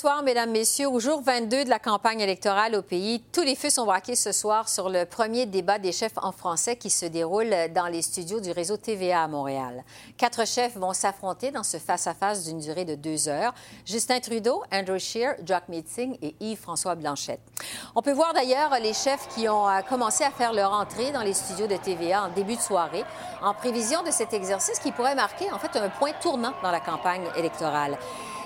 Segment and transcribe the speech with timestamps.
[0.00, 0.86] Bonsoir, Mesdames, Messieurs.
[0.86, 4.30] Au jour 22 de la campagne électorale au pays, tous les feux sont braqués ce
[4.30, 8.38] soir sur le premier débat des chefs en français qui se déroule dans les studios
[8.38, 9.82] du réseau TVA à Montréal.
[10.16, 13.52] Quatre chefs vont s'affronter dans ce face-à-face d'une durée de deux heures.
[13.84, 17.40] Justin Trudeau, Andrew Scheer, Jack Meeting et Yves-François Blanchette.
[17.96, 21.22] On peut voir d'ailleurs les chefs qui ont euh, commencé à faire leur entrée dans
[21.22, 23.02] les studios de TVA en début de soirée,
[23.42, 26.78] en prévision de cet exercice qui pourrait marquer en fait un point tournant dans la
[26.78, 27.98] campagne électorale.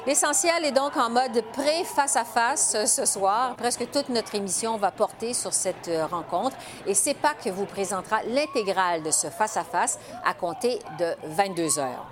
[0.05, 3.55] L'essentiel est donc en mode pré-face-à-face ce soir.
[3.55, 6.56] Presque toute notre émission va porter sur cette euh, rencontre
[6.88, 12.11] et CEPAC vous présentera l'intégrale de ce face-à-face -à, compter de 22 heures.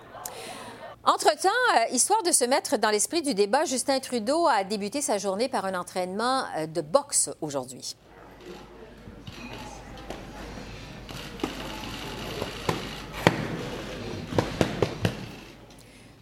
[1.05, 5.19] Entre-temps, euh, histoire de se mettre dans l'esprit du débat, Justin Trudeau a débuté sa
[5.19, 7.97] journée par un entraînement euh, de boxe aujourd'hui.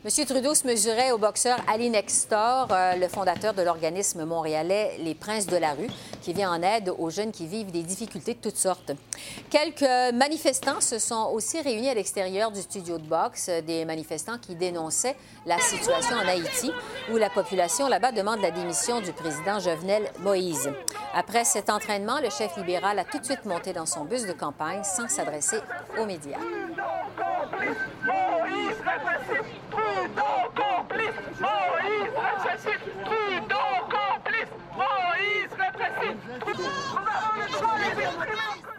[0.09, 0.25] M.
[0.25, 5.45] Trudeau se mesurait au boxeur Ali Nextor, euh, le fondateur de l'organisme montréalais Les Princes
[5.45, 5.89] de la rue,
[6.23, 8.93] qui vient en aide aux jeunes qui vivent des difficultés de toutes sortes.
[9.51, 14.55] Quelques manifestants se sont aussi réunis à l'extérieur du studio de boxe, des manifestants qui
[14.55, 16.73] dénonçaient la situation en Haïti,
[17.13, 20.71] où la population là-bas demande la démission du président Jovenel Moïse.
[21.13, 24.33] Après cet entraînement, le chef libéral a tout de suite monté dans son bus de
[24.33, 25.59] campagne sans s'adresser
[26.01, 26.39] aux médias.
[28.59, 31.41] Moïse assassine Trudeau complice.
[31.41, 34.53] Moïse assassine Trudeau complice.
[34.77, 36.17] Moïse répressif.
[36.29, 36.65] Nous
[36.99, 38.78] avons le droit d'exprimer.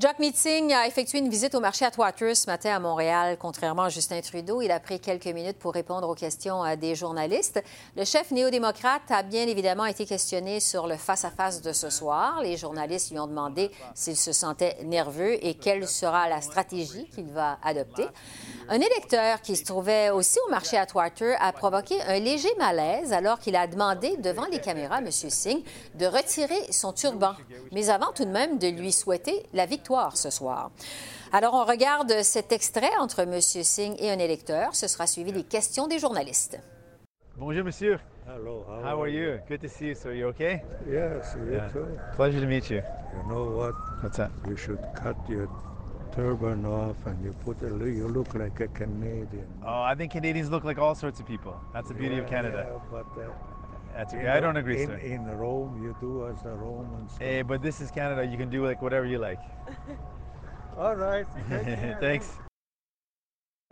[0.00, 3.36] Jack Meeting a effectué une visite au marché Atwater ce matin à Montréal.
[3.38, 6.94] Contrairement à Justin Trudeau, il a pris quelques minutes pour répondre aux questions euh, des
[6.94, 7.62] journalistes.
[7.98, 12.40] Le chef néo-démocrate a bien évidemment été questionné sur le face-à-face de ce soir.
[12.42, 17.30] Les journalistes lui ont demandé s'il se sentait nerveux et quelle sera la stratégie qu'il
[17.30, 18.06] va adopter.
[18.70, 23.38] Un électeur qui se trouvait aussi au marché Atwater a provoqué un léger malaise alors
[23.38, 25.10] qu'il a demandé devant les caméras à M.
[25.10, 25.62] Singh
[25.94, 27.34] de retirer son turban,
[27.70, 30.70] mais avant tout de même de lui souhaiter la victoire ce soir.
[31.32, 33.40] Alors, on regarde cet extrait entre M.
[33.40, 34.74] Singh et un électeur.
[34.74, 36.58] Ce sera suivi des questions des journalistes.
[37.36, 37.98] Bonjour, monsieur.
[38.28, 39.38] Hello, how, How are you?
[39.48, 40.12] Good to see you, sir.
[40.14, 40.62] You okay?
[40.88, 41.68] Yes, you Yeah.
[41.72, 41.86] too.
[42.14, 42.76] Pleasure to meet you.
[43.16, 43.74] You know what?
[44.02, 44.30] What's that?
[44.46, 45.48] You should cut your
[46.14, 49.46] turban off and you put a, you look like a Canadian.
[49.66, 51.54] Oh, I think Canadians look like all sorts of people.
[51.72, 52.66] That's the beauty of Yeah, Canada.
[52.68, 53.30] yeah, but uh,
[53.94, 54.28] That's in okay.
[54.28, 54.96] I don't agree, in, sir.
[54.96, 57.12] In Rome, you do as the Romans.
[57.18, 57.24] do.
[57.24, 58.24] Hey, but this is Canada.
[58.24, 59.40] You can do like whatever you like.
[60.78, 61.26] All right.
[62.00, 62.38] Thanks.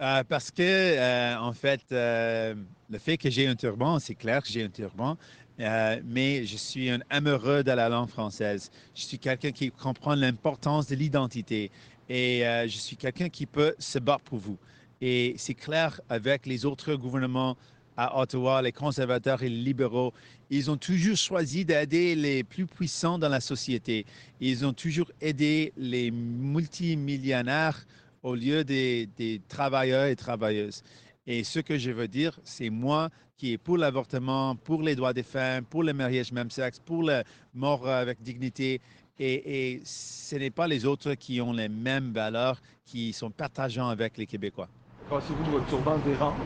[0.00, 2.54] Euh, parce que, euh, en fait, euh,
[2.88, 5.16] le fait que j'ai un turban, c'est clair que j'ai un turban,
[5.60, 8.70] euh, mais je suis un amoureux de la langue française.
[8.94, 11.72] Je suis quelqu'un qui comprend l'importance de l'identité
[12.08, 14.56] et euh, je suis quelqu'un qui peut se battre pour vous.
[15.00, 17.56] Et c'est clair avec les autres gouvernements
[17.98, 20.14] à Ottawa, les conservateurs et les libéraux,
[20.50, 24.06] ils ont toujours choisi d'aider les plus puissants dans la société.
[24.40, 27.84] Ils ont toujours aidé les multimillionnaires
[28.22, 30.82] au lieu des, des travailleurs et travailleuses.
[31.26, 35.12] Et ce que je veux dire, c'est moi qui est pour l'avortement, pour les droits
[35.12, 38.80] des femmes, pour le mariage même sexe, pour la mort avec dignité.
[39.18, 44.16] Et, ce n'est pas les autres qui ont les mêmes valeurs, qui sont partageants avec
[44.16, 44.68] les Québécois.
[45.08, 46.38] Pensez-vous votre turban dérange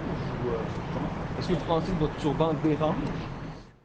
[0.44, 1.21] ou euh?
[1.42, 2.54] Est-ce que vous pensez que votre turban?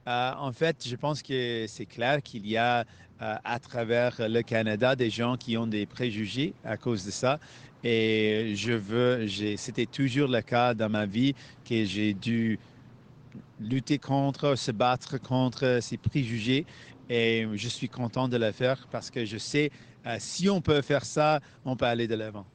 [0.08, 4.44] Euh, en fait, je pense que c'est clair qu'il y a euh, à travers le
[4.44, 7.40] Canada des gens qui ont des préjugés à cause de ça.
[7.84, 11.34] Et je veux, c'était toujours le cas dans ma vie
[11.68, 12.60] que j'ai dû
[13.60, 16.64] lutter contre, se battre contre ces préjugés.
[17.10, 19.72] Et je suis content de le faire parce que je sais,
[20.06, 22.46] euh, si on peut faire ça, on peut aller de l'avant.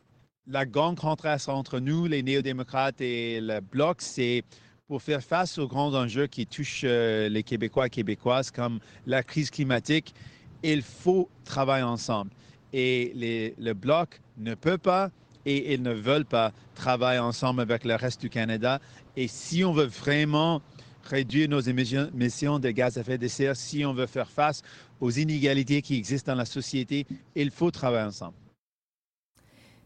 [0.47, 4.45] La grande contraste entre nous, les néo-démocrates et le Bloc, c'est
[4.93, 9.23] pour faire face aux grands enjeux qui touchent euh, les Québécois et Québécoises, comme la
[9.23, 10.15] crise climatique,
[10.63, 12.31] il faut travailler ensemble.
[12.75, 15.11] Et le Bloc ne peut pas
[15.47, 18.81] et ils ne veulent pas travailler ensemble avec le reste du Canada.
[19.17, 20.61] Et si on veut vraiment
[21.05, 24.61] réduire nos émissions de gaz à effet de serre, si on veut faire face
[25.01, 28.35] aux inégalités qui existent dans la société, il faut travailler ensemble.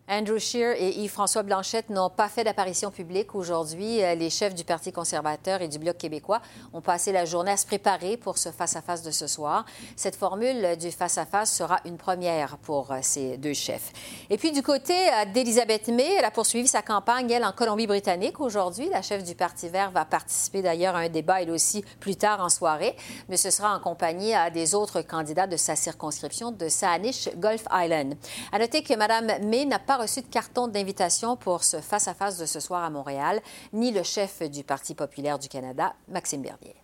[0.08, 4.05] Andrew Scheer et Yves-François Blanchette n'ont pas fait d'apparition publique aujourd'hui.
[4.05, 6.41] Euh, les chefs du Parti conservateur et du Bloc québécois
[6.73, 9.64] ont passé la journée à se préparer pour ce face-à-face de ce soir.
[9.97, 13.93] Cette formule du face-à-face sera une première pour euh, ces deux chefs.
[14.31, 18.38] Et puis du côté euh, d'Elisabeth May, elle a poursuivi sa campagne, elle, en Colombie-Britannique
[18.38, 18.88] aujourd'hui.
[18.88, 22.41] La chef du Parti vert va participer d'ailleurs à un débat, elle aussi, plus tard
[22.41, 22.94] en soirée,
[23.29, 28.14] mais ce sera en compagnie des autres candidats de sa circonscription de Saanich, Gulf Island.
[28.52, 32.46] À noter que Mme May n'a pas reçu de carton d'invitation pour ce face-à-face de
[32.46, 33.40] ce soir à Montréal,
[33.72, 36.76] ni le chef du Parti populaire du Canada, Maxime Bernier.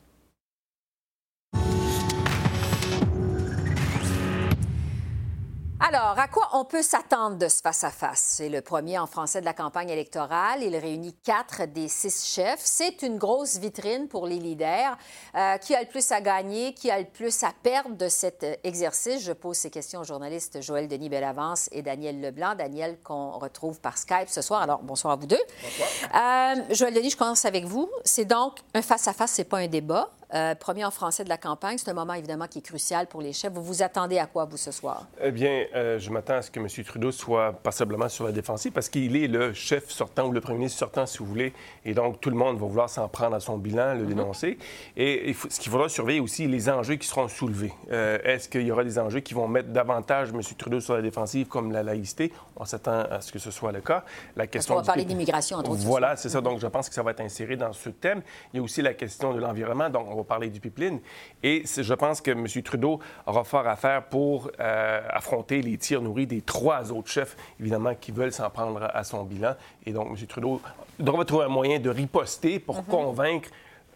[5.94, 8.36] Alors, à quoi on peut s'attendre de ce face-à-face?
[8.36, 10.62] C'est le premier en français de la campagne électorale.
[10.62, 12.62] Il réunit quatre des six chefs.
[12.62, 14.96] C'est une grosse vitrine pour les leaders.
[15.34, 16.72] Euh, qui a le plus à gagner?
[16.72, 19.22] Qui a le plus à perdre de cet exercice?
[19.22, 22.54] Je pose ces questions aux journalistes Joël Denis Bellavance et Daniel Leblanc.
[22.54, 24.62] Daniel, qu'on retrouve par Skype ce soir.
[24.62, 25.42] Alors, bonsoir à vous deux.
[25.62, 25.88] Bonsoir.
[26.14, 27.90] Euh, Joël Denis, je commence avec vous.
[28.02, 30.08] C'est donc un face-à-face, c'est pas un débat.
[30.34, 31.76] Euh, premier en français de la campagne.
[31.76, 33.52] C'est un moment évidemment qui est crucial pour les chefs.
[33.52, 35.06] Vous vous attendez à quoi, vous, ce soir?
[35.22, 36.68] Eh bien, euh, je m'attends à ce que M.
[36.84, 40.58] Trudeau soit passablement sur la défensive parce qu'il est le chef sortant ou le premier
[40.58, 41.52] ministre sortant, si vous voulez.
[41.84, 44.08] Et donc, tout le monde va vouloir s'en prendre à son bilan, le mhm.
[44.08, 44.58] dénoncer.
[44.96, 47.72] Et ce qu'il faudra surveiller aussi, les enjeux qui seront soulevés.
[47.90, 50.40] Euh, est-ce qu'il y aura des enjeux qui vont mettre davantage M.
[50.56, 52.32] Trudeau sur la défensive, comme la laïcité?
[52.56, 54.04] On s'attend à ce que ce soit le cas.
[54.36, 55.82] La question on va parler d'immigration, entre autres.
[55.82, 56.40] Voilà, c'est ça.
[56.40, 58.22] Donc, je pense que ça va être inséré dans ce thème.
[58.52, 59.90] Il y a aussi la question de l'environnement.
[59.90, 61.00] Donc, on va parler du pipeline.
[61.42, 62.46] Et je pense que M.
[62.62, 67.36] Trudeau aura fort à faire pour euh, affronter les tirs nourris des trois autres chefs,
[67.60, 69.54] évidemment, qui veulent s'en prendre à son bilan.
[69.86, 70.26] Et donc, M.
[70.26, 70.60] Trudeau
[70.98, 72.84] devra trouver un moyen de riposter pour mhm.
[72.84, 73.48] convaincre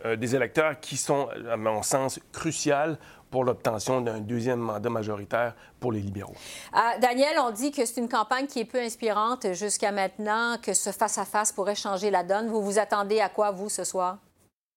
[0.04, 2.96] euh, des électeurs qui sont, à mon sens, cruciaux
[3.30, 6.34] pour l'obtention d'un deuxième mandat majoritaire pour les libéraux.
[6.74, 10.74] Euh, Daniel, on dit que c'est une campagne qui est peu inspirante jusqu'à maintenant, que
[10.74, 12.48] ce face-à-face -face pourrait changer la donne.
[12.48, 14.18] Vous vous attendez à quoi, vous, ce soir?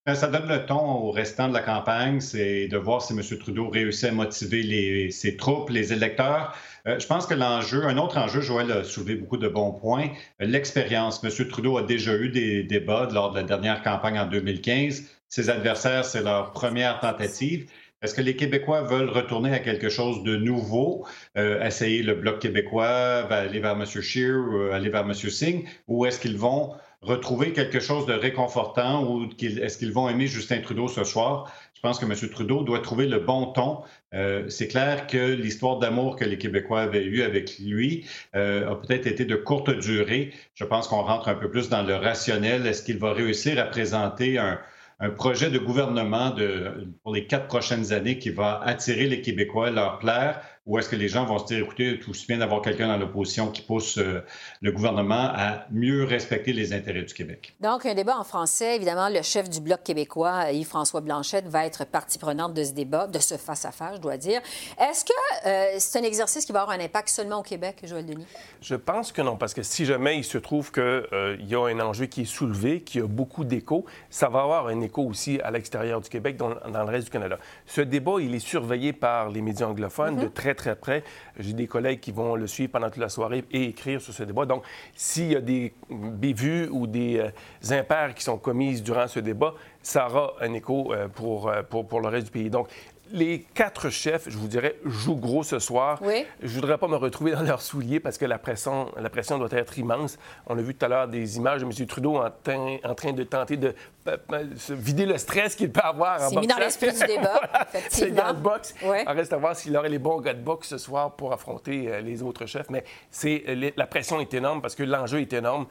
[0.09, 3.21] Ben, ça donne le ton au restant de la campagne, c'est de voir si M.
[3.37, 6.55] Trudeau réussit à motiver ses troupes, les électeurs.
[6.87, 10.09] Euh, je pense que l'enjeu, un autre enjeu, Joël a soulevé beaucoup de bons points,
[10.39, 11.23] l'expérience.
[11.23, 11.47] M.
[11.47, 15.03] Trudeau a déjà eu des débats lors de la dernière campagne en 2015.
[15.27, 17.69] Ses adversaires, c'est leur première tentative.
[18.01, 21.05] Est-ce que les Québécois veulent retourner à quelque chose de nouveau,
[21.37, 22.87] euh, essayer le Bloc québécois,
[23.29, 23.85] aller vers M.
[23.85, 25.13] Scheer, ou aller vers M.
[25.13, 30.27] Singh, ou est-ce qu'ils vont retrouver quelque chose de réconfortant ou est-ce qu'ils vont aimer
[30.27, 31.51] Justin Trudeau ce soir?
[31.73, 32.13] Je pense que M.
[32.29, 33.79] Trudeau doit trouver le bon ton.
[34.13, 38.05] Euh, c'est clair que l'histoire d'amour que les Québécois avaient eue avec lui
[38.35, 40.33] euh, a peut-être été de courte durée.
[40.55, 42.65] Je pense qu'on rentre un peu plus dans le rationnel.
[42.65, 44.59] Est-ce qu'il va réussir à présenter un,
[44.99, 49.71] un projet de gouvernement de, pour les quatre prochaines années qui va attirer les Québécois,
[49.71, 52.61] leur plaire, ou est-ce que les gens vont se dire, écoutez, tout aussi bien d'avoir
[52.61, 54.23] quelqu'un dans l'opposition qui pousse euh,
[54.61, 57.55] le gouvernement à mieux respecter les intérêts du Québec?
[57.59, 58.75] Donc, un débat en français.
[58.75, 63.07] Évidemment, le chef du Bloc québécois, Yves-François Blanchette, va être partie prenante de ce débat,
[63.07, 64.41] de ce face-à-face, je dois dire.
[64.79, 68.05] Est-ce que euh, c'est un exercice qui va avoir un impact seulement au Québec, Joël
[68.05, 68.27] Denis?
[68.61, 71.65] Je pense que non, parce que si jamais il se trouve qu'il euh, y a
[71.65, 75.39] un enjeu qui est soulevé, qui a beaucoup d'écho, ça va avoir un écho aussi
[75.41, 77.39] à l'extérieur du Québec, dans, dans, le reste du Canada.
[77.65, 80.23] Ce débat, il est surveillé par les médias anglophones mm-hmm.
[80.23, 81.03] de très, très près.
[81.39, 84.23] J'ai des collègues qui vont le suivre pendant toute la soirée et écrire sur ce
[84.23, 84.45] débat.
[84.45, 84.63] Donc,
[84.95, 89.55] s'il y a des bévues ou des euh, impairs qui sont commises durant ce débat,
[89.81, 92.49] ça aura un écho euh, pour, euh, pour, pour, le reste du pays.
[92.49, 92.67] Donc,
[93.11, 95.99] les quatre chefs, je vous dirais, jouent gros ce soir.
[96.01, 96.25] Oui.
[96.41, 99.49] Je voudrais pas me retrouver dans leurs souliers parce que la pression, la pression doit
[99.51, 100.17] être immense.
[100.47, 101.87] On a vu tout à l'heure des images de M.
[101.87, 103.73] Trudeau en, en train de tenter de
[104.07, 107.41] euh, euh, se vider le stress qu'il peut avoir en mis dans l'esprit du débat,
[107.89, 108.73] C'est dans le boxe.
[108.83, 111.91] On reste à voir s'il aurait les bons gars de boxe ce soir pour affronter
[111.91, 112.69] euh, les autres chefs.
[112.69, 113.43] Mais c'est
[113.75, 115.67] la pression est énorme parce que l'enjeu est énorme.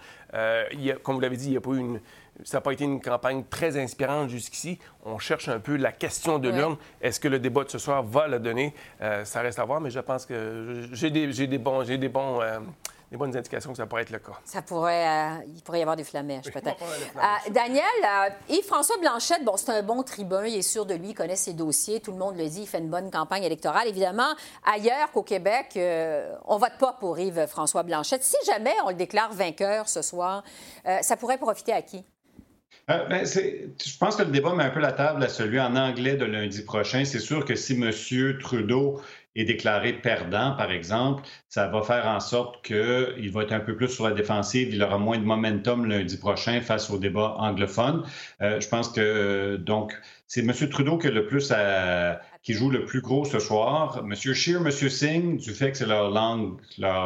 [0.73, 2.01] il comme vous l'avez dit, il n'y a pas une
[2.45, 4.79] ça n'a pas été une campagne très inspirante jusqu'ici.
[5.05, 6.77] On cherche un peu la question de l'urne.
[7.01, 8.75] Est-ce que le débat de ce soir va le donner?
[9.01, 12.09] Euh, ça reste à voir, mais je pense que j'ai des, des, bons, j'ai des
[12.09, 12.61] bons, euh,
[13.11, 14.39] des bonnes indications que ça pourrait être le cas.
[14.45, 16.77] Ça pourrait, euh, il pourrait y avoir des flamèches, peut-être.
[17.51, 17.83] Daniel,
[18.49, 21.55] Yves-François Blanchette, bon, c'est un bon tribun, il est sûr de lui, il connaît ses
[21.55, 23.89] dossiers, tout le monde le dit, il fait une bonne campagne électorale.
[23.89, 25.79] Évidemment, ailleurs qu'au Québec,
[26.47, 28.23] on vote pas pour Yves-François Blanchette.
[28.23, 30.45] Si jamais on le déclare vainqueur ce soir,
[31.01, 32.05] ça pourrait profiter à qui?
[32.91, 35.77] Euh, ben, je pense que le débat met un peu la table à celui en
[35.77, 37.05] anglais de lundi prochain.
[37.05, 37.91] C'est sûr que si M.
[38.39, 39.03] Trudeau
[39.37, 43.77] est déclaré perdant, par exemple, ça va faire en sorte qu'il va être un peu
[43.77, 44.73] plus sur la défensive.
[44.73, 48.05] Il aura moins de momentum lundi prochain face au débat anglophone.
[48.41, 49.93] Euh, je pense que, donc,
[50.27, 50.53] c'est M.
[50.71, 54.03] Trudeau qui a le plus à, qui jouent le plus gros ce soir.
[54.05, 56.57] Monsieur Scheer, Monsieur Singh, du fait que c'est leur langue,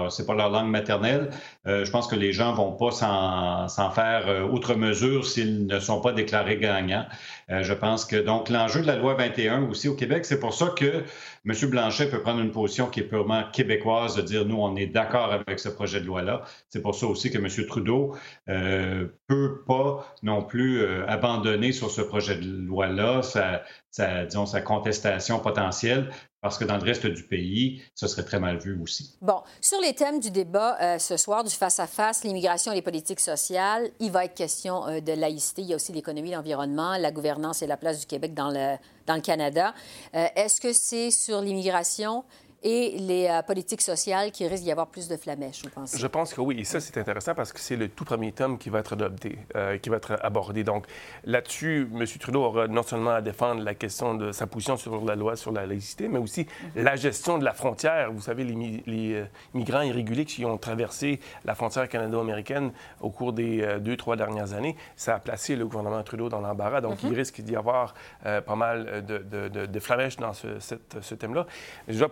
[0.08, 1.30] c'est pas leur langue maternelle,
[1.66, 5.80] euh, je pense que les gens vont pas s'en faire euh, outre mesure s'ils ne
[5.80, 7.06] sont pas déclarés gagnants.
[7.50, 10.54] Euh, je pense que donc l'enjeu de la loi 21 aussi au Québec, c'est pour
[10.54, 11.02] ça que
[11.44, 11.54] M.
[11.70, 15.32] Blanchet peut prendre une position qui est purement québécoise, de dire nous, on est d'accord
[15.32, 16.42] avec ce projet de loi-là.
[16.68, 17.66] C'est pour ça aussi que M.
[17.66, 18.16] Trudeau
[18.49, 25.40] euh, peut pas non plus abandonner sur ce projet de loi-là sa, disons, sa contestation
[25.40, 26.11] potentielle
[26.42, 29.16] parce que dans le reste du pays, ce serait très mal vu aussi.
[29.22, 33.20] Bon, sur les thèmes du débat euh, ce soir, du face-à-face, l'immigration et les politiques
[33.20, 35.62] sociales, il va être question euh, de laïcité.
[35.62, 38.76] Il y a aussi l'économie, l'environnement, la gouvernance et la place du Québec dans le,
[39.06, 39.72] dans le Canada.
[40.16, 42.25] Euh, est-ce que c'est sur l'immigration?
[42.62, 45.99] Et les euh, politiques sociales qui risquent d'y avoir plus de flamèches, vous pensez?
[45.99, 46.61] Je pense que oui.
[46.61, 49.38] Et ça, c'est intéressant parce que c'est le tout premier tome qui va être adopté,
[49.57, 50.62] euh, qui va être abordé.
[50.62, 50.87] Donc,
[51.25, 52.04] là-dessus, M.
[52.21, 55.50] Trudeau aura non seulement à défendre la question de sa position sur la loi sur
[55.50, 56.85] la laïcité, mais aussi mhm.
[56.85, 58.12] la gestion de la frontière.
[58.12, 63.33] Vous savez, les, les euh, migrants irréguliers qui ont traversé la frontière canado-américaine au cours
[63.33, 66.81] des deux, trois dernières années, ça a placé le gouvernement Trudeau dans l'embarras.
[66.81, 67.11] Donc, mhm.
[67.12, 71.47] il risque d'y avoir pas mal de, de, de, flamèches dans ce, ce thème-là.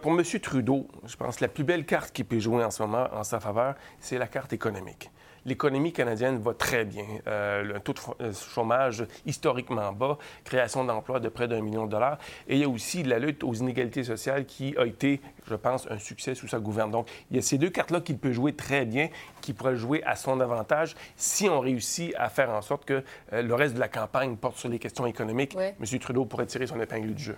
[0.01, 0.23] Pour M.
[0.41, 3.25] Trudeau, je pense que la plus belle carte qu'il peut jouer en ce moment en
[3.25, 5.11] sa faveur, c'est la carte économique
[5.47, 7.05] l'économie canadienne va très bien.
[7.27, 11.91] Euh, le taux de euh, chômage historiquement bas, création d'emplois de près d'un million de
[11.91, 12.19] dollars.
[12.49, 15.87] Et il y a aussi la lutte aux inégalités sociales qui a été, je pense,
[15.91, 16.91] un succès sous sa gouverne.
[16.91, 19.09] Donc, il y a ces deux cartes-là qu'il peut jouer très bien,
[19.41, 23.43] qui pourraient jouer à son avantage si on réussit à faire en sorte que euh,
[23.43, 25.57] le reste de la campagne porte sur les questions économiques.
[25.57, 25.99] M.
[25.99, 27.37] Trudeau pourrait tirer son épingle du jeu.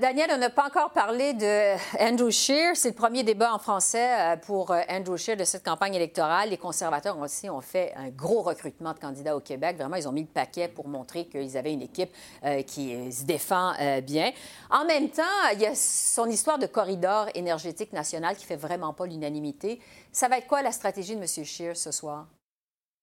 [0.00, 2.76] Daniel, on n'a pas encore parlé de Andrew Scheer.
[2.76, 6.50] C'est le premier débat en français pour Andrew Scheer de cette campagne électorale.
[6.50, 9.76] Les conservateurs ont aussi ont fait un gros recrutement de candidats au Québec.
[9.76, 12.10] Vraiment, ils ont mis le paquet pour montrer qu'ils avaient une équipe
[12.44, 14.32] euh, qui se défend euh, bien.
[14.70, 15.22] En même temps,
[15.52, 19.80] il y a son histoire de corridor énergétique national qui fait vraiment pas l'unanimité.
[20.12, 21.44] Ça va être quoi la stratégie de M.
[21.44, 22.26] Scheer ce soir?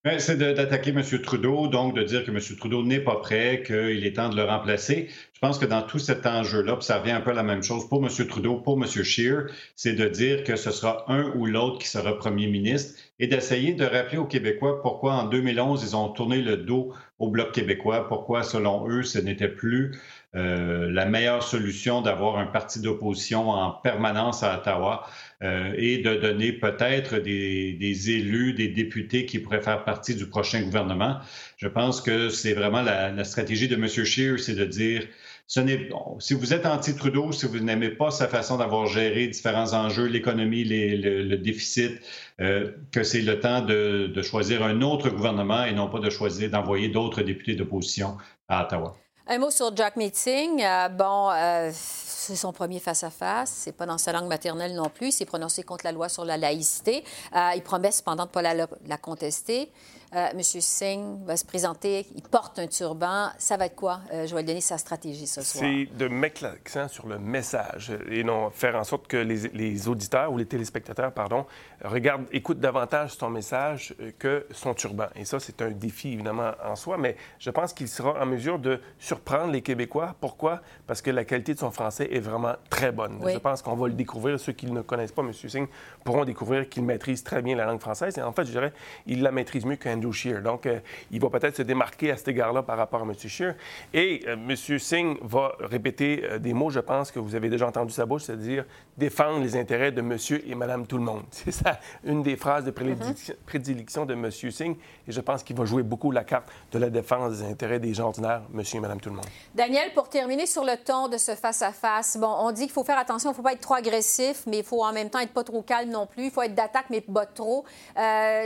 [0.03, 1.03] Ben, c'est d'attaquer M.
[1.21, 2.39] Trudeau, donc de dire que M.
[2.57, 5.09] Trudeau n'est pas prêt, qu'il est temps de le remplacer.
[5.33, 8.03] Je pense que dans tout cet enjeu-là, ça revient un peu la même chose pour
[8.03, 8.09] M.
[8.27, 8.87] Trudeau, pour M.
[8.87, 13.27] Scheer, c'est de dire que ce sera un ou l'autre qui sera premier ministre et
[13.27, 17.51] d'essayer de rappeler aux Québécois pourquoi en 2011, ils ont tourné le dos au Bloc
[17.51, 19.91] québécois, pourquoi, selon eux, ce n'était plus
[20.33, 25.05] euh, la meilleure solution d'avoir un parti d'opposition en permanence à Ottawa
[25.43, 30.61] euh, et de donner peut-être des, élus, des députés qui pourraient faire partie du prochain
[30.61, 31.17] gouvernement.
[31.57, 33.87] Je pense que c'est vraiment la, stratégie de M.
[33.87, 35.03] Scheer, c'est de dire
[35.47, 40.63] si vous êtes anti-Trudeau, si vous n'aimez pas sa façon d'avoir géré différents enjeux, l'économie,
[40.63, 41.99] le, le, déficit,
[42.39, 46.09] euh, que c'est le temps de, de, choisir un autre gouvernement et non pas de
[46.09, 48.15] choisir d'envoyer d'autres députés d'opposition
[48.47, 48.95] à Ottawa.
[49.33, 50.61] Un mot sur Jack Meeting.
[50.61, 53.49] Euh, bon, euh, c'est son premier face-à-face.
[53.49, 55.07] C'est pas dans sa langue maternelle non plus.
[55.07, 57.05] Il s'est prononcé contre la loi sur la laïcité.
[57.33, 59.71] Euh, il promet cependant de ne pas la contester.
[60.13, 60.41] Euh, M.
[60.41, 63.29] Singh va se présenter, il porte un turban.
[63.37, 64.01] Ça va être quoi?
[64.11, 65.63] Euh, je vais lui donner sa stratégie ce soir.
[65.63, 70.33] C'est de mettre l'accent sur le message et non faire en sorte que les, auditeurs
[70.33, 71.45] ou les téléspectateurs, pardon,
[71.85, 75.07] regardent, écoutent davantage son message que son turban.
[75.15, 78.59] Et ça, c'est un défi, évidemment, en soi, mais je pense qu'il sera en mesure
[78.59, 80.15] de surprendre les Québécois.
[80.19, 80.59] Pourquoi?
[80.87, 83.17] Parce que la qualité de son français est vraiment très bonne.
[83.25, 84.39] Je pense qu'on va le découvrir.
[84.41, 85.31] Ceux qui ne connaissent pas M.
[85.31, 85.67] Singh
[86.03, 88.17] pourront découvrir qu'il maîtrise très bien la langue française.
[88.17, 88.73] Et en fait, je dirais,
[89.05, 90.00] il la maîtrise mieux qu'un
[90.41, 90.79] donc, euh,
[91.11, 93.13] il va peut-être se démarquer à cet égard-là par rapport à M.
[93.15, 93.55] Scheer.
[93.93, 94.55] Et euh, M.
[94.55, 98.23] Singh va répéter euh, des mots, je pense, que vous avez déjà entendu sa bouche,
[98.23, 98.65] c'est-à-dire
[98.97, 101.23] défendre les intérêts de Monsieur et Madame tout le monde.
[101.31, 104.31] C'est ça, une des phrases de prédilection, de M.
[104.31, 104.75] Singh.
[105.07, 107.93] Et je pense qu'il va jouer beaucoup la carte de la défense des intérêts des
[107.93, 109.25] gens ordinaires, Monsieur et Madame tout le monde.
[109.53, 112.97] Daniel, pour terminer sur le ton de ce face-à-face, bon, on dit qu'il faut faire
[112.97, 115.33] attention, il ne faut pas être trop agressif, mais il faut en même temps être
[115.33, 116.25] pas trop calme non plus.
[116.25, 117.65] Il faut être d'attaque, mais pas trop.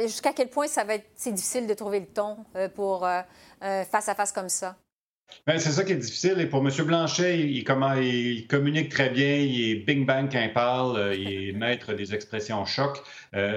[0.04, 3.22] Jusqu'à quel point ça va être, difficile de trouver le ton euh, pour euh,
[3.60, 4.78] face à face comme ça?
[5.48, 6.40] Ben, c'est ça qui est difficile.
[6.40, 6.72] Et pour M.
[6.86, 11.50] Blanchet, il, il, communique très bien, il est bing bang quand il parle, euh, il
[11.50, 13.02] est maître des expressions choc.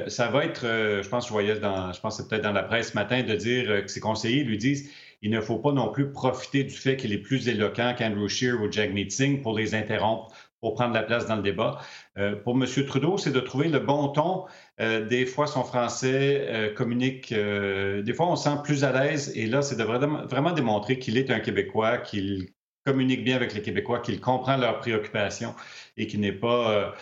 [0.07, 2.90] ça va être, je pense, je voyais dans, je pense c'est peut-être dans la presse
[2.90, 4.90] ce matin, de dire que ses conseillers lui disent
[5.21, 8.61] il ne faut pas non plus profiter du fait qu'il est plus éloquent qu'Andrew Scheer
[8.61, 11.80] ou Jack Meeting pour les interrompre pour prendre la place dans le débat.
[12.18, 12.66] Euh, pour M.
[12.87, 14.47] Trudeau, c'est de trouver le bon ton.
[14.80, 19.32] Euh, des fois, son français euh, communique, des fois, on se sent plus à l'aise.
[19.37, 22.49] Et là, c'est de vraiment, démontrer qu'il est un Québécois, qu'il
[22.85, 25.54] communique bien avec les Québécois, qu'il comprend leurs préoccupations
[25.97, 26.94] et qu'il n'est pas,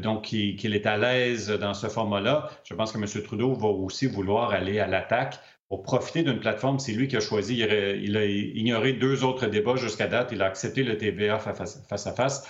[0.00, 2.50] donc, qu'il est à l'aise dans ce format-là.
[2.64, 3.22] Je pense que M.
[3.22, 5.38] Trudeau va aussi vouloir aller à l'attaque
[5.70, 6.78] pour profiter d'une plateforme.
[6.78, 7.56] C'est lui qui a choisi.
[7.58, 10.30] Il a, ignoré deux autres débats jusqu'à date.
[10.32, 12.46] Il a accepté le TVA face à face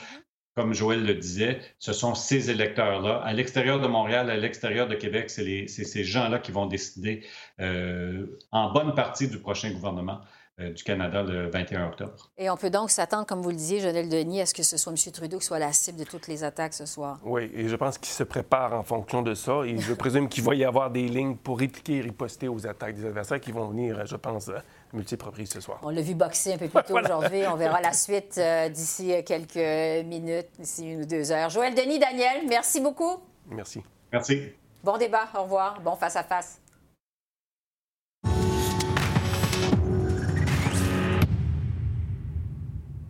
[0.55, 3.19] comme Joël le disait, ce sont ces électeurs-là.
[3.19, 7.25] À l'extérieur de Montréal, à l'extérieur de Québec, c'est ces gens-là qui vont décider
[7.61, 10.21] euh, en bonne partie du prochain gouvernement.
[10.61, 12.31] Euh, du Canada le 21 octobre.
[12.37, 14.77] Et on peut donc s'attendre, comme vous le disiez, Jonel Denis, à ce que ce
[14.77, 15.13] soit M.
[15.13, 17.19] Trudeau qui soit la cible de toutes les attaques ce soir.
[17.25, 19.63] Oui, et je pense qu'il se prépare en fonction de ça.
[19.65, 22.97] Et je présume qu'il va y avoir des lignes pour répliquer et riposter aux attaques
[22.97, 24.51] des adversaires qui vont venir, je pense,
[25.47, 25.81] ce soir.
[25.83, 27.43] On l'a vu boxer un peu plus tôt aujourd'hui.
[27.47, 31.51] On verra la suite euh, d'ici quelques minutes, d'ici une ou deux heures.
[31.51, 33.19] Joël Denis, Daniel, merci beaucoup.
[33.49, 33.83] Merci.
[34.13, 34.53] Merci.
[34.83, 35.29] Bon débat.
[35.35, 35.81] Au revoir.
[35.81, 36.61] Bon face à face.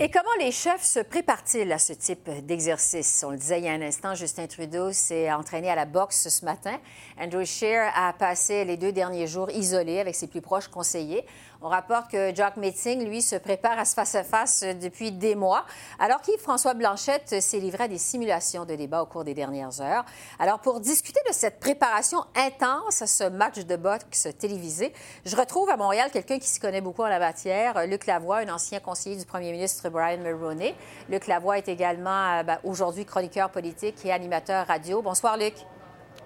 [0.02, 3.22] Et comment les chefs se préparent-ils à ce type d'exercice?
[3.22, 6.26] On le disait il y a un instant, Justin Trudeau s'est entraîné à la boxe
[6.26, 6.80] ce matin.
[7.20, 11.26] Andrew Scheer a passé les deux derniers jours isolé avec ses plus proches conseillers.
[11.62, 15.66] On rapporte que Jack Metzing, lui, se prépare à ce face-à-face depuis des mois,
[15.98, 20.06] alors qu'Yves-François Blanchette s'est livré à des simulations de débat au cours des dernières heures.
[20.38, 24.94] Alors, pour discuter de cette préparation intense à ce match de boxe télévisé,
[25.26, 28.48] je retrouve à Montréal quelqu'un qui s'y connaît beaucoup en la matière, Luc Lavoie, un
[28.48, 30.74] ancien conseiller du premier ministre Brian Mulroney.
[31.10, 35.02] Luc Lavoie est également euh, ben, aujourd'hui chroniqueur politique et animateur radio.
[35.02, 35.54] Bonsoir, Luc.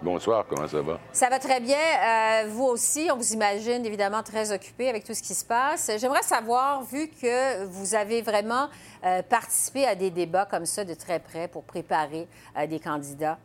[0.05, 1.01] Bonsoir, comment ça va?
[1.15, 1.79] Ça va très bien.
[1.79, 5.91] Euh, vous aussi, on vous imagine évidemment très occupé avec tout ce qui se passe.
[5.97, 8.69] J'aimerais savoir, vu que vous avez vraiment
[9.03, 13.39] euh, participé à des débats comme ça de très près pour préparer euh, des candidats,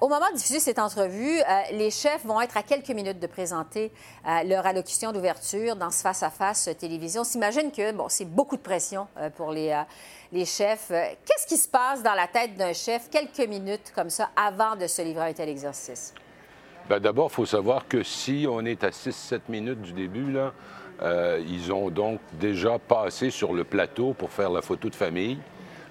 [0.00, 1.38] au moment de diffuser cette entrevue,
[1.70, 3.92] les chefs vont être à quelques minutes de présenter
[4.44, 7.20] leur allocution d'ouverture dans ce face-à-face télévision.
[7.22, 9.06] On s'imagine que bon, c'est beaucoup de pression
[9.36, 9.72] pour les
[10.32, 10.90] les chefs.
[10.90, 14.74] Euh, qu'est-ce qui se passe dans la tête d'un chef quelques minutes comme ça avant
[14.76, 16.14] de se livrer à un tel exercice?
[16.88, 20.52] Bien, D'abord, il faut savoir que si on est à 6-7 minutes du début, là,
[21.02, 25.38] euh, ils ont donc déjà passé sur le plateau pour faire la photo de famille.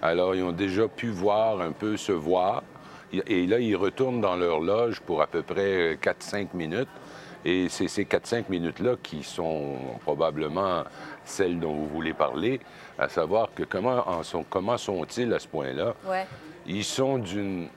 [0.02, 2.64] Alors, ils ont déjà pu voir un peu se voir.
[3.28, 6.88] Et là, ils retournent dans leur loge pour à peu près 4-5 minutes.
[7.44, 10.84] Et c'est ces 4-5 minutes-là qui sont probablement
[11.26, 12.60] celles dont vous voulez parler,
[13.00, 15.96] à savoir que comment, en sont, comment sont-ils à ce point-là?
[16.68, 17.70] Ils sont d'une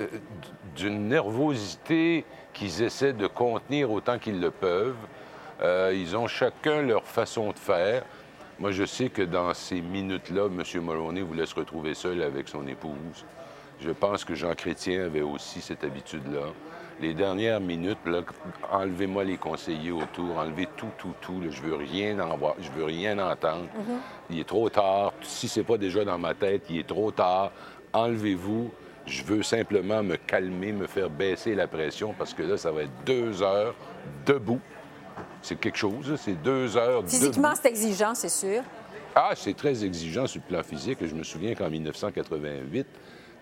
[0.00, 0.06] euh,
[0.76, 4.94] d'une nervosité qu'ils essaient de contenir autant qu'ils le peuvent.
[5.62, 8.04] Euh, ils ont chacun leur façon de faire.
[8.58, 10.62] Moi, je sais que dans ces minutes-là, M.
[10.82, 13.24] Mulroney voulait se retrouver seul avec son épouse.
[13.80, 16.52] Je pense que Jean Chrétien avait aussi cette habitude-là
[17.00, 17.98] les dernières minutes,
[18.70, 21.42] enlevez-moi les conseillers autour, enlevez tout, tout, tout.
[21.50, 23.66] je veux rien en voir, je veux rien entendre.
[23.76, 23.98] Mhm.
[24.30, 25.12] Il est trop tard.
[25.22, 27.52] Si c'est pas déjà dans ma tête, il est trop tard.
[27.92, 28.70] Enlevez-vous.
[29.06, 32.82] Je veux simplement me calmer, me faire baisser la pression parce que là, ça va
[32.82, 33.74] être deux heures
[34.24, 34.60] debout.
[35.42, 38.62] C'est quelque chose, c'est deux heures Physiquement, c'est exigeant, c'est sûr.
[39.14, 40.98] Ah, c'est très exigeant sur le plan physique.
[41.00, 42.86] Je me souviens qu'en 1988,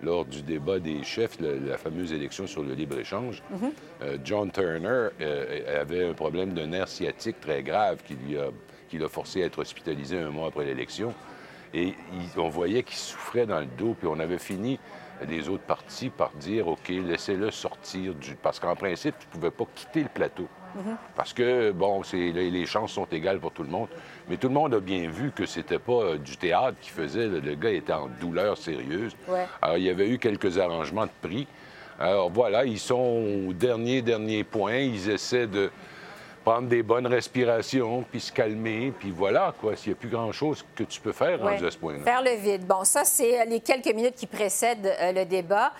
[0.01, 3.71] lors du débat des chefs, la, fameuse élection sur le libre-échange, mhm.
[4.01, 9.43] euh, John Turner euh, avait un problème de nerf sciatique très grave qui l'a forcé
[9.43, 11.13] à être hospitalisé un mois après l'élection.
[11.73, 11.93] Et
[12.37, 14.79] on voyait qu'il souffrait dans le dos, puis on avait fini
[15.27, 18.35] les autres partis par dire, OK, laissez-le sortir du...
[18.35, 20.47] Parce qu'en principe, tu ne pouvais pas quitter le plateau.
[21.15, 23.87] Parce que, bon, les chances sont égales pour tout le monde.
[24.29, 27.27] Mais tout le monde a bien vu que c'était pas euh, du théâtre qui faisait.
[27.27, 29.15] Le gars était en douleur sérieuse.
[29.61, 31.47] Alors, il y avait eu quelques arrangements de prix.
[31.99, 34.77] Alors, voilà, ils sont au dernier, dernier point.
[34.77, 35.69] Ils essaient de
[36.43, 39.75] prendre des bonnes respirations, puis se calmer, puis voilà, quoi.
[39.75, 42.03] S'il n'y a plus grand-chose que tu peux faire à ce point-là.
[42.03, 42.65] Faire le vide.
[42.67, 45.71] Bon, ça, c'est les quelques minutes qui précèdent euh, le débat.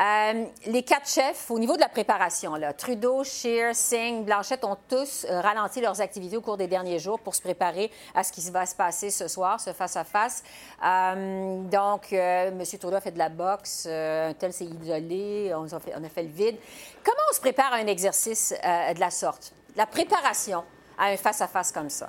[0.00, 4.76] Euh, les quatre chefs, au niveau de la préparation, là, Trudeau, Scheer, Singh, Blanchette ont
[4.88, 8.32] tous euh, ralenti leurs activités au cours des derniers jours pour se préparer à ce
[8.32, 10.42] qui va se passer ce soir, ce face-à-face.
[10.82, 12.62] Euh, donc, M.
[12.80, 16.08] Trudeau a fait de la boxe, un tel s'est isolé, on a, fait, on a,
[16.08, 16.56] fait, le vide.
[17.04, 19.52] Comment on se prépare à un exercice de la sorte?
[19.76, 20.64] La préparation
[20.98, 22.08] à un face-à-face comme ça?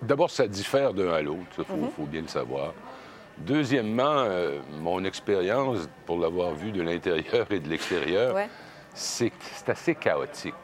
[0.00, 1.90] D'abord, ça diffère d'un à l'autre, il faut, mm-hmm.
[1.90, 2.72] faut bien le savoir.
[3.46, 8.36] Deuxièmement, euh, mon expérience, pour l'avoir vu de l'intérieur et de l'extérieur,
[8.94, 9.32] c'est
[9.66, 10.54] assez chaotique.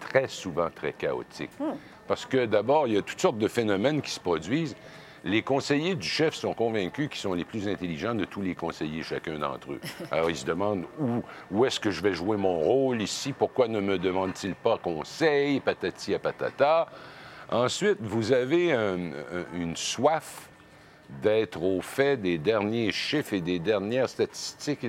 [0.00, 1.50] Très souvent très chaotique.
[1.58, 1.76] Hmm.
[2.06, 4.76] Parce que d'abord, il y a toutes sortes de phénomènes qui se produisent.
[5.24, 9.02] Les conseillers du chef sont convaincus qu'ils sont les plus intelligents de tous les conseillers,
[9.02, 9.80] chacun d'entre eux.
[10.10, 13.66] Alors, ils se demandent où, où est-ce que je vais jouer mon rôle ici, pourquoi
[13.66, 16.86] ne me demande-t-il pas conseil, patati à patata.
[17.50, 20.50] Ensuite, vous avez une soif
[21.22, 24.86] d'être au fait des derniers chiffres et des dernières statistiques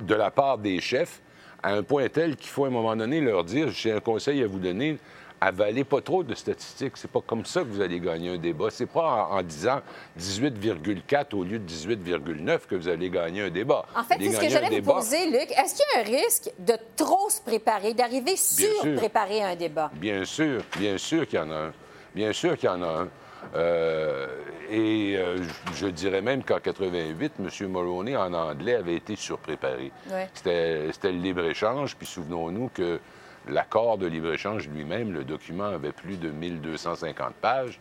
[0.00, 1.20] de la part des chefs,
[1.62, 4.42] à un point tel qu'il faut à un moment donné leur dire, j'ai un conseil
[4.42, 4.98] à vous donner,
[5.40, 6.92] avalez pas trop de statistiques.
[6.96, 8.68] C'est pas comme ça que vous allez gagner un débat.
[8.70, 9.80] C'est pas en, en disant
[10.18, 13.86] 18,4 au lieu de 18,9 que vous allez gagner un débat.
[13.96, 15.50] En fait, c'est ce que j'allais vous poser, Luc.
[15.50, 19.90] Est-ce qu'il y a un risque de trop se préparer, d'arriver sur-préparé à un débat?
[19.94, 21.72] Bien sûr, bien sûr qu'il y en a un.
[22.14, 23.08] Bien sûr qu'il y en a un.
[23.54, 24.26] Euh,
[24.70, 25.38] et euh,
[25.74, 27.48] je, dirais même qu'en 88, M.
[27.68, 29.90] Mulroney, en anglais, avait été surpréparé.
[30.10, 30.28] Ouais.
[30.34, 33.00] C'était le libre-échange, puis souvenons-nous que
[33.48, 37.80] l'accord de libre-échange lui-même, le document avait plus de 1250 pages.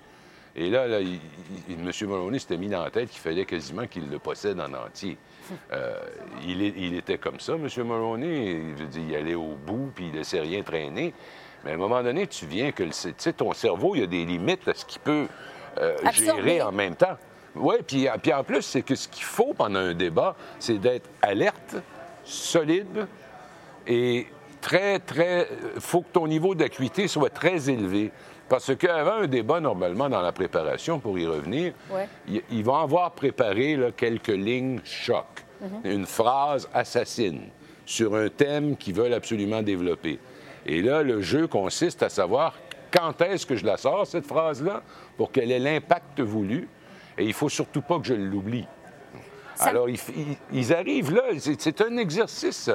[0.55, 1.19] Et là, là il-
[1.69, 1.91] il- M.
[2.01, 5.17] Mulroney s'était mis dans la tête qu'il fallait quasiment qu'il le possède en entier.
[5.71, 5.97] Euh,
[6.45, 7.67] il, il était comme ça, M.
[7.77, 8.61] Mulroney.
[8.91, 11.11] Dire, il allait au bout, puis il laissait rien traîner.
[11.63, 14.03] Mais à un moment donné, tu viens que le- tu sais, ton cerveau, il y
[14.03, 15.27] a des limites à ce qu'il peut
[15.79, 17.17] euh, gérer en même temps.
[17.55, 21.09] Oui, puis, puis en plus, c'est que ce qu'il faut pendant un débat, c'est d'être
[21.21, 21.75] alerte,
[22.23, 23.07] solide
[23.87, 24.27] et
[24.61, 25.47] très, très.
[25.75, 28.11] Il faut que ton niveau d'acuité soit très élevé.
[28.47, 32.07] Parce qu'avant un débat, normalement, dans la préparation, pour y revenir, Ouais.
[32.27, 35.25] ils, ils vont avoir préparé là, quelques lignes choc,
[35.83, 37.41] une phrase assassine
[37.85, 40.17] sur un thème qu'ils veulent absolument développer.
[40.71, 42.53] Et là, le jeu consiste à savoir
[42.91, 44.83] quand est-ce que je la sors, cette phrase-là,
[45.17, 46.69] pour qu'elle ait l'impact voulu.
[47.17, 48.67] Et il faut surtout pas que je l'oublie.
[49.55, 52.69] Ça- Alors, ils, arrivent là, c'est c'est un exercice.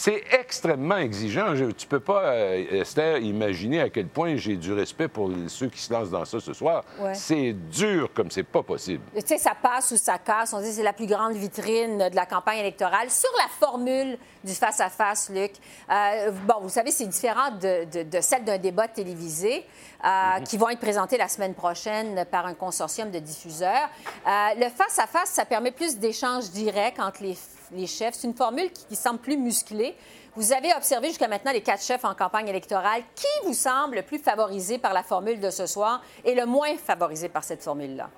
[0.00, 1.56] C'est extrêmement exigeant.
[1.56, 5.66] Je- tu peux pas, euh, Esther, imaginer à quel point j'ai du respect pour ceux
[5.68, 6.84] qui se lancent dans ça ce soir.
[7.00, 7.14] Ouais.
[7.16, 9.02] C'est dur comme c'est pas possible.
[9.16, 10.52] Tu sais, ça passe ou ça casse.
[10.52, 13.10] On dit que c'est la plus grande vitrine de la campagne électorale.
[13.10, 15.50] Sur la formule du face-à-face, Luc,
[15.90, 19.64] euh, bon, vous savez, c'est différent de, de- de celle d'un débat télévisé
[20.04, 23.88] euh, qui vont être présentés la semaine prochaine par un consortium de diffuseurs.
[24.24, 27.36] Le face-à-face, ça permet plus d'échanges directs entre les,
[27.72, 28.14] les chefs.
[28.14, 29.94] C'est une formule qui, qui semble plus musclée.
[30.36, 33.02] Vous avez observé jusqu'à maintenant les quatre chefs en campagne électorale.
[33.14, 36.76] Qui vous semble le plus favorisé par la formule de ce soir et le moins
[36.76, 38.08] favorisé par cette formule-là?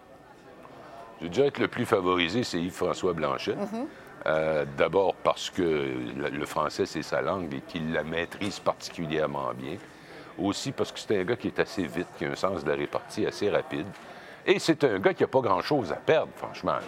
[1.23, 3.53] Je dirais que le plus favorisé, c'est Yves-François Blanchet.
[3.55, 3.87] Mm-hmm.
[4.27, 9.53] Euh, D'abord parce que le, le français, c'est sa langue et qu'il la maîtrise particulièrement
[9.55, 9.77] bien.
[10.39, 12.71] Aussi parce que c'est un gars qui est assez vite, qui a un sens de
[12.71, 13.87] la répartie assez rapide.
[14.47, 16.73] Et c'est un gars qui n'a pas grand-chose à perdre, franchement.
[16.73, 16.81] là.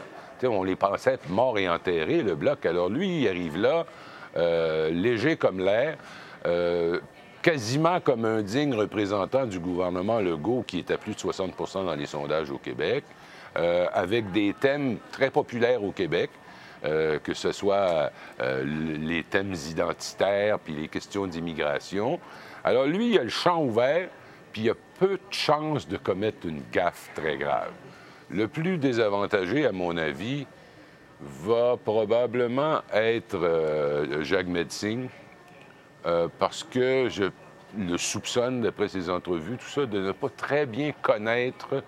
[0.49, 2.67] On les pensait morts et enterrés, le bloc.
[2.67, 3.87] Alors lui, il arrive là,
[4.37, 5.97] euh, léger comme l'air,
[6.47, 7.01] euh,
[7.43, 11.95] quasiment comme un digne représentant du gouvernement Legault, qui est à plus de 60% dans
[11.95, 13.05] les sondages au Québec,
[13.59, 16.31] euh, avec des thèmes très populaires au Québec.
[17.23, 22.19] que ce soit les thèmes identitaires puis les questions d'immigration.
[22.65, 24.09] Alors lui, il a le champ ouvert,
[24.53, 27.71] puis il a peu de chances de commettre une gaffe très grave.
[28.33, 30.47] Le plus désavantagé, à mon avis,
[31.21, 35.09] va probablement être euh, Jacques Medsing,
[36.07, 37.25] euh, parce que je
[37.79, 41.83] le soupçonne, d'après ses entrevues, tout ça, de ne pas très bien connaître,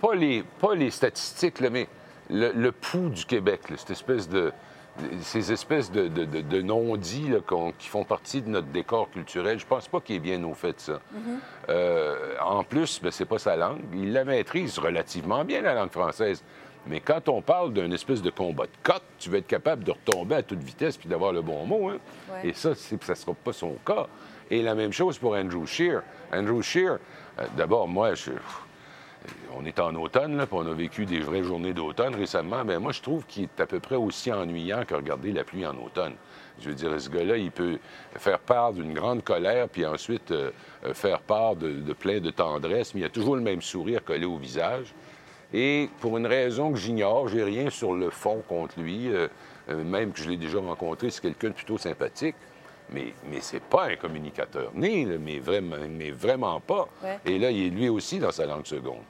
[0.00, 1.88] pas les, pas les statistiques, mais
[2.28, 4.52] le, le pouls du Québec, cette espèce de,
[5.22, 7.30] ces espèces de, de- de- de non-dits
[7.78, 9.58] qui font partie de notre décor culturel.
[9.58, 11.00] Je pense pas qu'il est bien au fait de ça.
[11.68, 13.80] Euh, en plus, ben, c'est pas sa langue.
[13.94, 16.42] Il la maîtrise relativement bien, la langue française.
[16.86, 19.90] Mais quand on parle d'un espèce de combat de cote, tu veux être capable de
[19.92, 21.90] retomber à toute vitesse puis d'avoir le bon mot.
[21.90, 21.98] hein.
[22.32, 22.48] Ouais.
[22.48, 24.06] Et ça, ça ne sera pas son cas.
[24.50, 26.02] Et la même chose pour Andrew Scheer.
[26.32, 26.98] Andrew Scheer,
[27.38, 28.30] euh, d'abord, moi, je-
[29.56, 32.64] on est en automne, là, puis on a vécu des vraies journées d'automne récemment.
[32.64, 35.66] Bien, moi, je trouve qu'il est à peu près aussi ennuyant que regarder la pluie
[35.66, 36.14] en automne.
[36.60, 37.78] Je veux dire, ce gars-là, il peut
[38.16, 40.50] faire part d'une grande colère, puis ensuite euh,
[40.84, 44.04] euh, faire part de, de plein de tendresse, mais il a toujours le même sourire
[44.04, 44.94] collé au visage.
[45.52, 49.28] Et pour une raison que j'ignore, j'ai rien sur le fond contre lui, euh,
[49.68, 52.36] euh, même que je l'ai déjà rencontré, c'est quelqu'un de plutôt sympathique.
[52.92, 56.88] Mais, mais c'est pas un communicateur né, là, mais, vraiment, mais vraiment pas.
[57.04, 57.18] Ouais.
[57.24, 59.04] Et là, il est lui aussi dans sa langue seconde.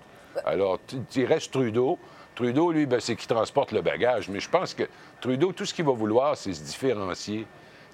[0.45, 0.79] Alors,
[1.15, 1.99] il reste Trudeau.
[2.35, 4.29] Trudeau, lui, ben, c'est qui transporte le bagage.
[4.29, 4.85] Mais je pense que
[5.21, 7.47] Trudeau, tout ce qu'il va vouloir, c'est se différencier.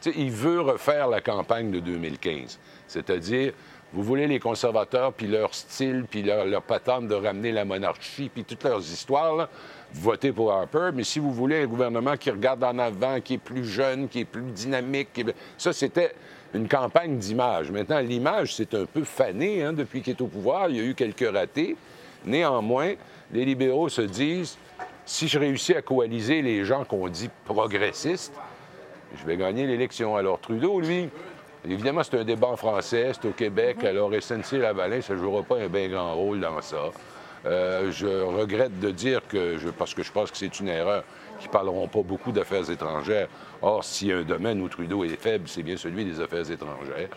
[0.05, 2.59] Il veut refaire la campagne de 2015.
[2.87, 3.53] C'est-à-dire,
[3.93, 8.45] vous voulez les conservateurs, puis leur style, puis leur, patente de ramener la monarchie, puis
[8.45, 9.49] toutes leurs histoires,
[9.95, 10.91] votez pour Harper.
[10.95, 14.21] Mais si vous voulez un gouvernement qui regarde en avant, qui est plus jeune, qui
[14.21, 15.25] est plus dynamique,
[15.57, 16.13] ça, c'était
[16.55, 17.71] une campagne d'image.
[17.71, 20.69] Maintenant, l'image, c'est un peu fané hein, depuis qu'il est au pouvoir.
[20.69, 21.77] Il y a eu quelques ratés.
[22.27, 22.95] Néanmoins,
[23.33, 24.59] les libéraux se disent,
[25.05, 28.33] si je réussis à coaliser les gens qu'on dit progressistes,
[29.19, 30.17] je vais gagner l'élection.
[30.17, 31.09] Alors Trudeau, lui,
[31.69, 35.59] évidemment, c'est un débat en français, c'est au Québec, alors SNC-Lavalin, ça ne jouera pas
[35.59, 36.91] un bien grand rôle dans ça.
[37.47, 41.05] Euh, je regrette de dire que, je- parce que je pense que c'est une erreur,
[41.39, 43.29] qu'ils ne parleront pas beaucoup d'affaires étrangères.
[43.63, 46.51] Or, s'il y a un domaine où Trudeau est faible, c'est bien celui des affaires
[46.51, 47.09] étrangères.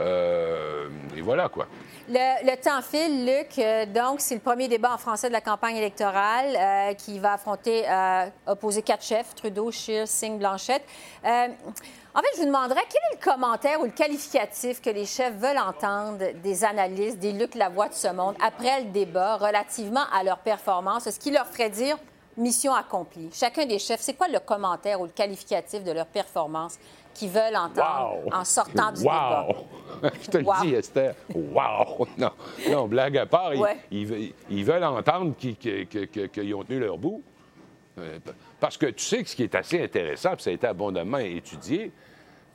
[0.00, 1.66] Euh, et voilà, quoi.
[2.10, 3.58] Le, temps file, Luc.
[3.58, 7.34] Euh, donc, c'est le premier débat en français de la campagne électorale euh, qui va
[7.34, 10.84] affronter, euh, opposer quatre chefs, Trudeau, Scheer, Singh, Blanchette.
[11.22, 15.34] En fait, je vous demanderais quel est le commentaire ou le qualificatif que les chefs
[15.34, 20.24] veulent entendre des analystes, des Luc Lavoie de ce monde, après le débat, relativement à
[20.24, 21.98] leur performance, ce qui leur ferait dire
[22.38, 23.28] mission accomplie?
[23.32, 26.78] Chacun des chefs, c'est quoi le commentaire ou le qualificatif de leur performance
[27.18, 28.32] qu'ils veulent entendre Wow!
[28.32, 29.46] en sortant du débat?
[29.48, 30.10] Wow!
[30.22, 30.52] Je te Wow.
[30.62, 31.14] le dis, Esther.
[31.34, 32.06] Wow!
[32.18, 32.30] Non,
[32.70, 33.76] non blague à part, ils- Ouais.
[33.90, 37.22] ils, ve- ils veulent entendre qu'ils ont tenu leur bout.
[37.98, 38.18] Euh,
[38.60, 41.18] Parce que tu sais que ce qui est assez intéressant, puis ça a été abondamment
[41.18, 41.90] étudié,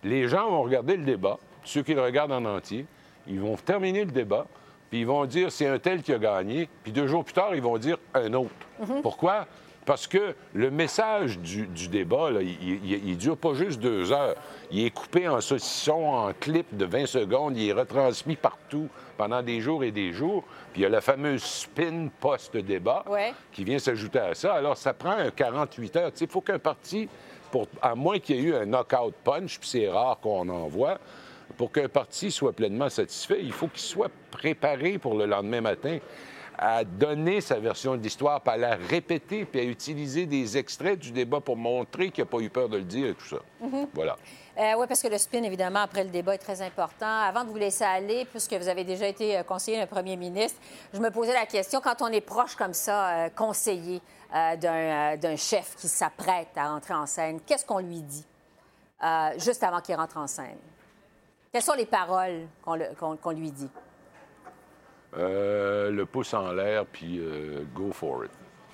[0.04, 2.86] les gens vont regarder le débat, ceux qui le regardent en entier,
[3.28, 4.46] ils vont terminer le débat,
[4.90, 7.56] puis ils vont dire c'est un tel qui a gagné, puis deux jours plus tard,
[7.56, 8.52] ils vont dire un autre.
[9.02, 9.48] Pourquoi?
[9.86, 14.36] Parce que le message du, du débat, là, il ne dure pas juste deux heures.
[14.72, 17.58] Il est coupé en saucisson, en clip de 20 secondes.
[17.58, 20.44] Il est retransmis partout pendant des jours et des jours.
[20.72, 23.34] Puis il y a la fameuse spin post-débat Ouais.
[23.52, 24.54] qui vient s'ajouter à ça.
[24.54, 26.12] Alors, ça prend un 48 heures.
[26.20, 27.10] Il faut qu'un parti,
[27.52, 30.68] pour, à moins qu'il y ait eu un knockout punch, puis c'est rare qu'on en
[30.68, 30.98] voit,
[31.58, 36.00] pour qu'un parti soit pleinement satisfait, il faut qu'il soit préparé pour le lendemain matin
[36.58, 41.00] à donner sa version de l'histoire, puis à la répéter, puis à utiliser des extraits
[41.00, 43.38] du débat pour montrer qu'il n'a pas eu peur de le dire et tout ça.
[43.94, 44.16] Voilà.
[44.58, 47.08] oui, parce que le spin, évidemment, après le débat est très important.
[47.08, 50.60] Avant de vous laisser aller, puisque vous avez déjà été euh, conseiller d'un premier ministre,
[50.94, 54.02] je me posais la question, quand on est proche comme ça, euh, conseiller
[54.36, 58.26] euh, d'un euh, chef qui s'apprête à entrer en scène, qu'est-ce qu'on lui dit
[59.04, 60.58] euh, juste avant qu'il rentre en scène?
[61.52, 63.70] Quelles sont les paroles qu'on le- qu'on- qu'on lui dit?
[65.18, 68.32] Euh, le pouce en l'air, puis euh, go for it.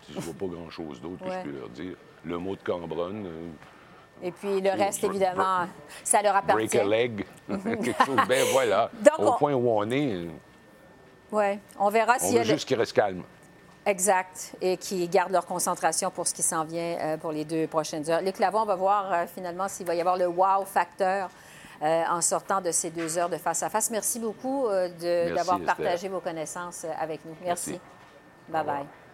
[0.10, 1.96] Je ne vois pas grand-chose d'autre que je peux leur dire.
[2.26, 3.48] Le mot de Cambronne, euh,
[4.24, 5.68] Et puis le reste, évidemment,
[6.04, 6.78] ça leur break appartient.
[6.80, 8.18] a leg, quelque chose.
[8.28, 10.28] Ben voilà, Donc, au on- point où on est,
[11.32, 13.24] Oui, on verra s'il y a le- juste qu'ils restent calmes.
[13.86, 14.56] Exact.
[14.62, 18.22] Et qui gardent leur concentration pour ce qui s'en vient pour les deux prochaines heures.
[18.22, 21.30] Luc Lavon, on va voir finalement s'il va y avoir le wow facteur
[21.82, 23.90] euh, en sortant de ces deux heures de face-à-face.
[23.92, 24.90] Merci beaucoup euh,
[25.34, 27.36] d'avoir partagé vos connaissances euh, avec nous.
[27.44, 27.72] Merci.
[27.72, 27.82] Merci.
[28.52, 29.09] Bye-bye.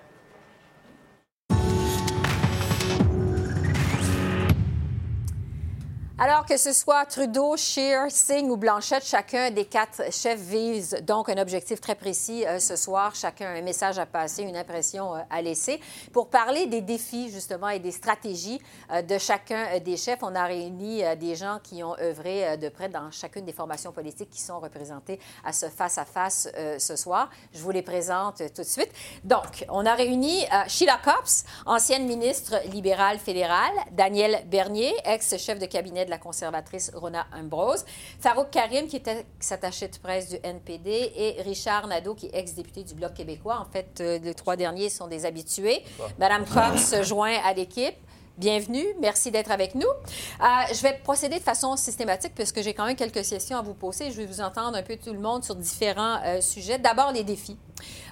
[6.17, 11.27] Alors que ce soit Trudeau, Scheer, Singh ou Blanchette, chacun des quatre chefs vise donc
[11.27, 13.13] un objectif très précis euh, ce soir.
[13.15, 15.77] Chacun a un message à passer, une impression euh, à laisser.
[16.13, 18.61] Pour parler des défis justement et des stratégies
[18.93, 22.87] euh, de chacun des chefs, on a réuni des gens qui ont œuvré de près
[22.87, 27.29] dans chacune des formations politiques qui sont représentées à ce face-à-face euh, ce soir.
[27.53, 28.91] Je vous les présente tout de suite.
[29.25, 36.04] Donc, on a réuni Sheila Copps, ancienne ministre libérale fédérale, Daniel Bernier, ex-chef de cabinet
[36.05, 37.85] de la conservatrice Rona Ambrose,
[38.19, 42.83] Farouk Karim, qui était attaché de presse du NPD, et Richard Nadeau, qui est ex-député
[42.83, 43.59] du Bloc québécois.
[43.59, 45.83] En fait, euh, les trois derniers sont des habitués.
[46.19, 47.95] Madame Cox se joint à l'équipe.
[48.37, 49.87] Bienvenue, merci d'être avec nous.
[49.87, 53.73] Euh, je vais procéder de façon systématique puisque j'ai quand même quelques questions à vous
[53.73, 54.11] poser.
[54.11, 56.77] Je vais vous entendre un peu tout le monde sur différents euh, sujets.
[56.77, 57.57] D'abord, les défis.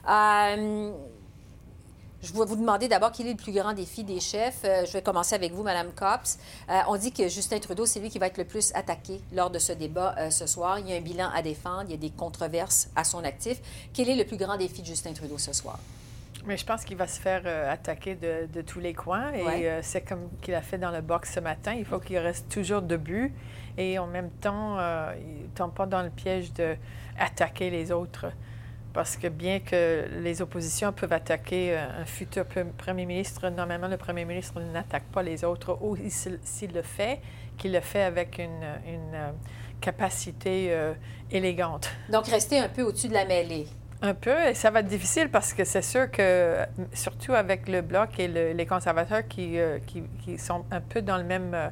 [0.10, 0.94] Euh,
[2.24, 4.62] je vais vous demander d'abord quel est le plus grand défi des chefs.
[4.64, 6.40] Euh, je vais commencer avec vous, Madame Copps.
[6.70, 9.50] Euh, on dit que Justin Trudeau, c'est lui qui va être le plus attaqué lors
[9.50, 10.80] de ce débat euh, ce soir.
[10.80, 13.60] Il y a un bilan à défendre, il y a des controverses à son actif.
[13.94, 15.78] Quel est le plus grand défi de Justin Trudeau ce soir?
[16.46, 19.32] Mais je pense qu'il va se faire euh, attaquer de, de tous les coins.
[19.34, 19.68] Et Ouais.
[19.68, 21.74] euh, c'est comme qu'il a fait dans le box ce matin.
[21.74, 23.32] Il faut qu'il reste toujours debout.
[23.78, 28.28] Et en même temps, euh, il ne tombe pas dans le piège d'attaquer les autres.
[28.94, 33.88] Parce que bien que les oppositions peuvent attaquer euh, un futur pre- premier ministre, normalement,
[33.88, 35.80] le premier ministre n'attaque pas les autres.
[35.82, 37.20] Ou s'il le fait,
[37.58, 39.32] qu'il le fait avec une, une, euh,
[39.82, 40.94] capacité euh,
[41.32, 41.90] élégante.
[42.10, 43.68] Donc, rester un peu au-dessus de la mêlée.
[44.02, 46.58] Un peu, et ça va être difficile parce que c'est sûr que,
[46.94, 51.02] surtout avec le Bloc et le- les conservateurs qui, euh, qui, qui sont un peu
[51.02, 51.70] dans le même, euh,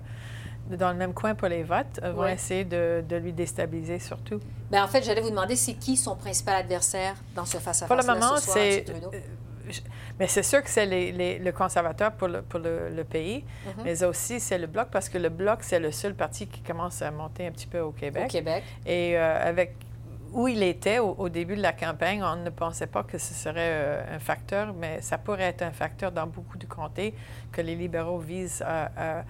[0.69, 2.34] dans le même coin pour les votes, euh, vont Ouais.
[2.34, 4.39] essayer de, de lui déstabiliser surtout.
[4.71, 7.97] Bien, en fait, j'allais vous demander, c'est qui son principal adversaire dans ce face-à-face Pour
[7.97, 8.86] le moment, ce c'est...
[8.89, 9.19] Euh,
[10.19, 13.43] Mais c'est sûr que c'est les, les- le conservateur pour le, pour le, le pays,
[13.65, 13.84] Mhm.
[13.86, 17.02] mais aussi c'est le Bloc parce que le Bloc, c'est le seul parti qui commence
[17.02, 18.26] à monter un petit peu au Québec.
[18.26, 18.63] Au Québec.
[18.86, 19.76] Et euh, avec
[20.34, 23.34] où il était au, au début de la campagne, on ne pensait pas que ce
[23.34, 27.13] serait euh, un facteur, mais ça pourrait être un facteur dans beaucoup de comtés
[27.52, 28.86] que les libéraux visent à,
[29.20, 29.24] à-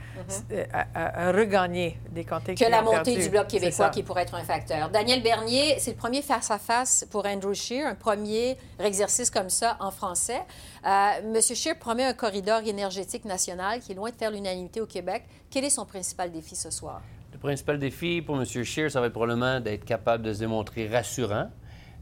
[0.73, 2.55] à- à- à regagner des comtés.
[2.55, 4.89] Que la ont montée du Bloc québécois qui pourrait être un facteur.
[4.89, 9.91] Daniel Bernier, c'est le premier face-à-face pour Andrew Scheer, un premier exercice comme ça en
[9.91, 10.41] français.
[10.85, 14.85] Euh, Monsieur Scheer promet un corridor énergétique national qui est loin de faire l'unanimité au
[14.85, 15.23] Québec.
[15.49, 17.01] Quel est son principal défi ce soir?
[17.41, 18.45] Le principal défi pour M.
[18.45, 21.49] Scheer, ça va être probablement d'être capable de se démontrer rassurant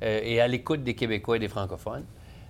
[0.04, 2.04] euh, et à l'écoute des Québécois et des francophones.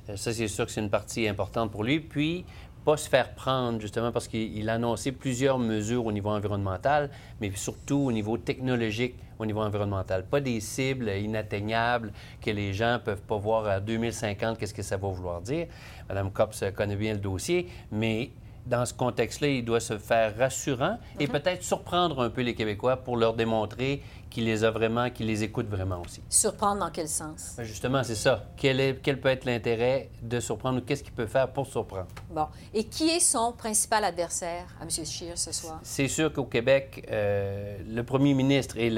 [0.10, 2.00] Euh, ça, c'est sûr que c'est une partie importante pour lui.
[2.00, 2.46] Puis,
[2.84, 7.52] pas se faire prendre, justement, parce qu'il a annoncé plusieurs mesures au niveau environnemental, mais
[7.54, 10.26] surtout au niveau technologique, au niveau environnemental.
[10.26, 14.82] Pas des cibles inatteignables que les gens ne peuvent pas voir à 2050, qu'est-ce que
[14.82, 15.68] ça va vouloir dire.
[16.10, 18.32] Mme Copps connaît bien le dossier, mais
[18.70, 21.32] dans ce contexte-là, il doit se faire rassurant et Mhm.
[21.34, 25.44] peut-être surprendre un peu les Québécois pour leur démontrer qu'il les a vraiment, qu'il les
[25.44, 26.22] écoute vraiment aussi.
[26.30, 27.56] Surprendre dans quel sens?
[27.58, 28.46] Ben, Justement, c'est ça.
[28.56, 32.06] Quel, est- quel peut être l'intérêt de surprendre ou qu'est-ce qu'il peut faire pour surprendre?
[32.30, 32.46] Bon.
[32.72, 34.90] Et qui est son principal adversaire à M.
[35.04, 35.80] Scheer ce soir?
[35.82, 38.92] C'est sûr qu'au Québec, euh, le premier ministre est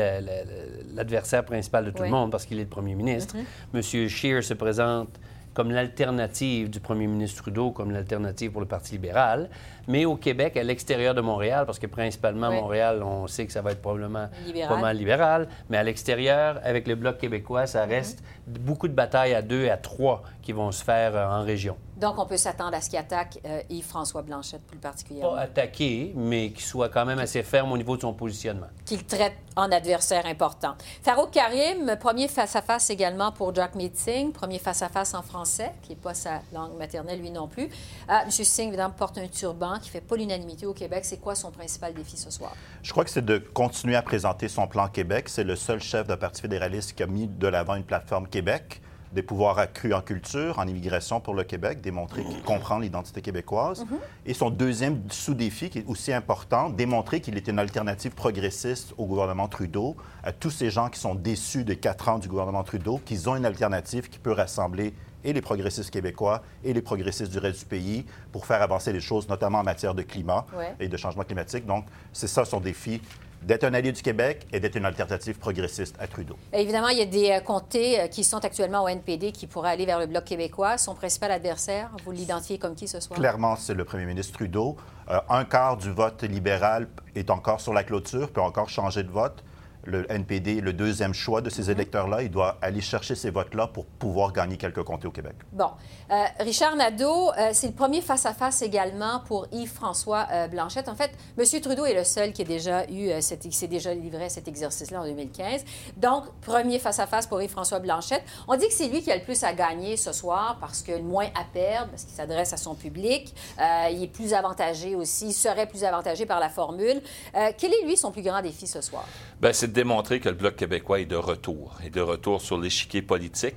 [0.93, 2.09] l'adversaire principal de tout Oui.
[2.09, 3.35] le monde parce qu'il est le premier ministre.
[3.73, 5.09] Monsieur Scheer se présente
[5.53, 9.49] comme l'alternative du premier ministre Trudeau, comme l'alternative pour le Parti libéral.
[9.87, 12.55] Mais au Québec, à l'extérieur de Montréal, parce que principalement Oui.
[12.55, 14.97] Montréal, on sait que ça va être probablement Libéral.
[14.97, 19.63] libéral, mais à l'extérieur, avec le Bloc québécois, ça reste beaucoup de batailles à deux
[19.63, 21.77] et à trois qui vont se faire euh, en région.
[21.97, 25.35] Donc, on peut s'attendre à ce qu'il attaque euh, Yves-François Blanchette plus particulièrement.
[25.35, 28.65] Pas attaqué, mais qui soit quand même assez ferme au niveau de son positionnement.
[28.85, 30.73] qu'il traite en adversaire important.
[31.03, 36.15] Farouk Karim, premier face-à-face également pour Jack Singh, premier face-à-face en français, qui n'est pas
[36.15, 37.65] sa langue maternelle, lui non plus.
[38.09, 38.31] Euh, M.
[38.31, 41.05] Singh, évidemment, porte un turban qui ne fait pas l'unanimité au Québec.
[41.05, 42.55] C'est quoi son principal défi ce soir?
[42.83, 45.29] Je crois que c'est de continuer à présenter son plan Québec.
[45.29, 48.81] C'est le seul chef d'un parti fédéraliste qui a mis de l'avant une plateforme Québec,
[49.11, 53.85] des pouvoirs accrus en culture, en immigration pour le Québec, démontrer qu'il comprend l'identité québécoise.
[54.25, 59.05] Et son deuxième sous-défi, qui est aussi important, démontrer qu'il est une alternative progressiste au
[59.05, 62.99] gouvernement Trudeau, à tous ces gens qui sont déçus des quatre ans du gouvernement Trudeau,
[63.03, 64.93] qu'ils ont une alternative qui peut rassembler
[65.23, 69.01] et les progressistes québécois et les progressistes du reste du pays pour faire avancer les
[69.01, 70.73] choses, notamment en matière de climat Ouais.
[70.79, 71.65] et de changement climatique.
[71.65, 73.01] Donc, c'est ça son défi,
[73.41, 76.35] d'être un allié du Québec et d'être une alternative progressiste à Trudeau.
[76.53, 79.71] Évidemment, il y a des euh, comtés euh, qui sont actuellement au NPD qui pourraient
[79.71, 80.77] aller vers le Bloc québécois.
[80.77, 83.19] Son principal adversaire, vous l'identifiez comme qui ce soir?
[83.19, 84.77] Clairement, c'est le premier ministre Trudeau.
[85.09, 89.09] Euh, un quart du vote libéral est encore sur la clôture, peut encore changer de
[89.09, 89.43] vote.
[89.83, 92.23] Le NPD le deuxième choix de ces électeurs-là.
[92.23, 95.35] Il doit aller chercher ces votes-là pour pouvoir gagner quelques comtés au Québec.
[95.51, 95.71] Bon.
[96.11, 100.89] Euh, Richard Nadeau, euh, c'est le premier face-à-face également pour Yves-François euh, Blanchette.
[100.89, 101.61] En fait, M.
[101.61, 104.47] Trudeau est le seul qui, a déjà eu, euh, qui s'est déjà livré à cet
[104.47, 105.63] exercice-là en 2015.
[105.97, 108.23] Donc, premier face-à-face pour Yves-François Blanchette.
[108.47, 110.91] On dit que c'est lui qui a le plus à gagner ce soir parce que
[110.91, 113.33] le moins à perdre, parce qu'il s'adresse à son public.
[113.59, 117.01] Euh, il est plus avantagé aussi, il serait plus avantagé par la formule.
[117.35, 119.05] Euh, quel est, lui, son plus grand défi ce soir?
[119.39, 122.59] Bien, c'est de démontrer que le Bloc québécois est de retour, et de retour sur
[122.59, 123.55] l'échiquier politique.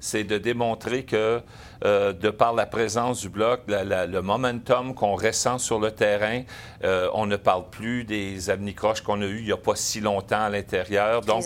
[0.00, 1.40] C'est de démontrer que,
[1.86, 5.92] euh, de par la présence du Bloc, la- la- le momentum qu'on ressent sur le
[5.92, 6.42] terrain,
[6.84, 10.00] euh, on ne parle plus des anicroches qu'on a eues il n'y a pas si
[10.02, 11.22] longtemps à l'intérieur.
[11.22, 11.42] Donc,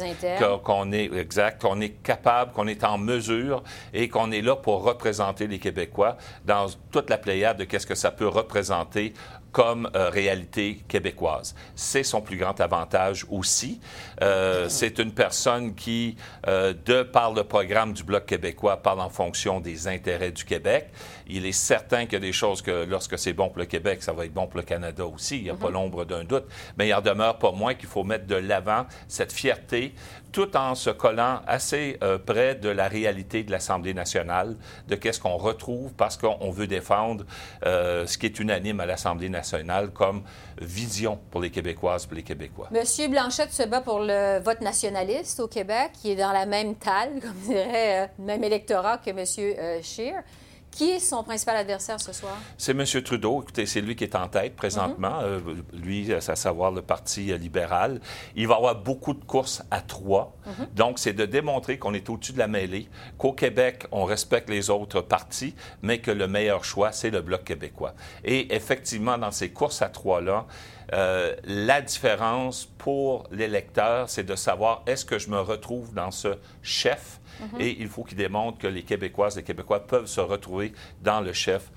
[0.65, 3.63] qu'on est, exact, qu'on est capable, qu'on est en mesure
[3.95, 7.95] et qu'on est là pour représenter les Québécois dans toute la pléiade de qu'est-ce que
[7.95, 9.13] ça peut représenter
[9.53, 11.55] comme euh, réalité québécoise.
[11.75, 13.81] C'est son plus grand avantage aussi.
[14.23, 19.09] Euh, c'est une personne qui, euh, de par le programme du Bloc québécois, parle en
[19.09, 20.89] fonction des intérêts du Québec.
[21.29, 24.03] Il est certain qu'il y a des choses que, lorsque c'est bon pour le Québec,
[24.03, 25.39] ça va être bon pour le Canada aussi.
[25.39, 26.45] Il n'y a pas l'ombre d'un doute.
[26.77, 29.95] Mais il en demeure pas moins qu'il faut mettre de l'avant cette fierté,
[30.33, 35.21] tout en se collant assez euh, près de la réalité de l'Assemblée nationale, de qu'est-ce
[35.21, 37.25] qu'on retrouve, parce qu'on veut défendre
[37.65, 40.23] euh, ce qui est unanime à l'Assemblée nationale comme
[40.61, 42.69] vision pour les Québécoises, pour les Québécois.
[42.71, 46.75] Monsieur Blanchette se bat pour le vote nationaliste au Québec, qui est dans la même
[46.75, 50.23] talle, comme dirait, euh, même électorat que Monsieur euh, Scheer.
[50.71, 52.37] Qui est son principal adversaire ce soir?
[52.57, 52.85] C'est M.
[53.03, 53.43] Trudeau.
[53.43, 55.21] Écoutez, c'est lui qui est en tête présentement.
[55.23, 55.41] Euh,
[55.73, 58.01] lui, à savoir le Parti euh, libéral.
[58.37, 60.37] Il va avoir beaucoup de courses à trois.
[60.75, 64.71] Donc, c'est de démontrer qu'on est au-dessus de la mêlée, qu'au Québec, on respecte les
[64.71, 67.95] autres partis, mais que le meilleur choix, c'est le Bloc québécois.
[68.25, 70.47] Et effectivement, dans ces courses à trois-là,
[70.95, 76.39] euh, la différence pour l'électeur, c'est de savoir est-ce que je me retrouve dans ce
[76.63, 77.18] chef
[77.59, 80.73] et il faut qu'il démontre que les Québécoises, les Québécois peuvent se retrouver
[81.03, 81.71] dans le chef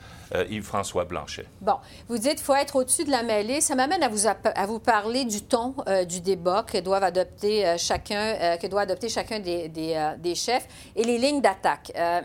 [0.50, 1.46] Yves-François Blanchet.
[1.62, 1.76] Bon,
[2.08, 3.62] vous dites qu'il faut être au-dessus de la mêlée.
[3.62, 7.68] Ça m'amène à vous, à vous parler du ton euh, du débat que doivent adopter
[7.68, 11.92] euh, chacun, euh, que doit adopter chacun des, des, euh, chefs et les lignes d'attaque.
[11.96, 12.22] Euh,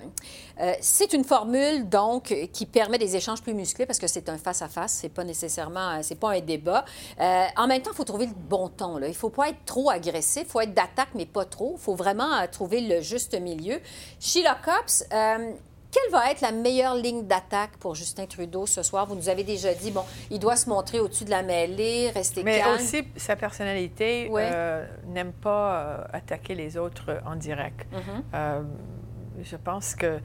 [0.60, 4.38] euh, c'est une formule donc qui permet des échanges plus musclés parce que c'est un
[4.38, 6.84] face-à-face, c'est pas nécessairement, euh, c'est pas un débat.
[7.20, 8.96] Euh, en même temps, il faut trouver le bon ton.
[8.98, 9.08] Là.
[9.08, 11.74] Il faut pas être trop agressif, il faut être d'attaque mais pas trop.
[11.76, 13.80] Il faut vraiment euh, trouver le juste milieu.
[14.18, 15.52] Sheila Copps, euh,
[15.90, 19.06] quelle va être la meilleure ligne d'attaque pour Justin Trudeau ce soir?
[19.06, 22.42] Vous nous avez déjà dit, bon, il doit se montrer au-dessus de la mêlée, rester
[22.42, 22.74] Mais calme.
[22.74, 27.86] aussi, sa personnalité euh, n'aime pas euh, attaquer les autres en direct.
[27.92, 28.22] Mhm.
[28.34, 28.62] Euh,
[29.42, 30.18] je pense que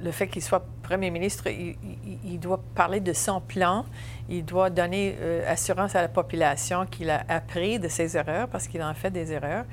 [0.00, 3.84] le fait qu'il soit premier ministre, il, il- il doit parler de son plan,
[4.28, 5.16] il doit donner
[5.48, 9.32] assurance à la population qu'il a appris de ses erreurs, parce qu'il en fait des
[9.32, 9.64] erreurs.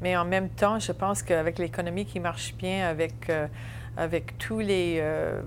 [0.00, 3.30] Mais en même temps, je pense qu'avec l'économie qui marche bien, avec,
[3.96, 5.40] avec tous les, euh,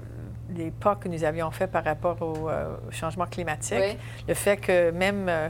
[0.56, 3.98] les pas que nous avions faits par rapport au, euh, au changement climatique, Oui.
[4.28, 5.50] le fait que même euh,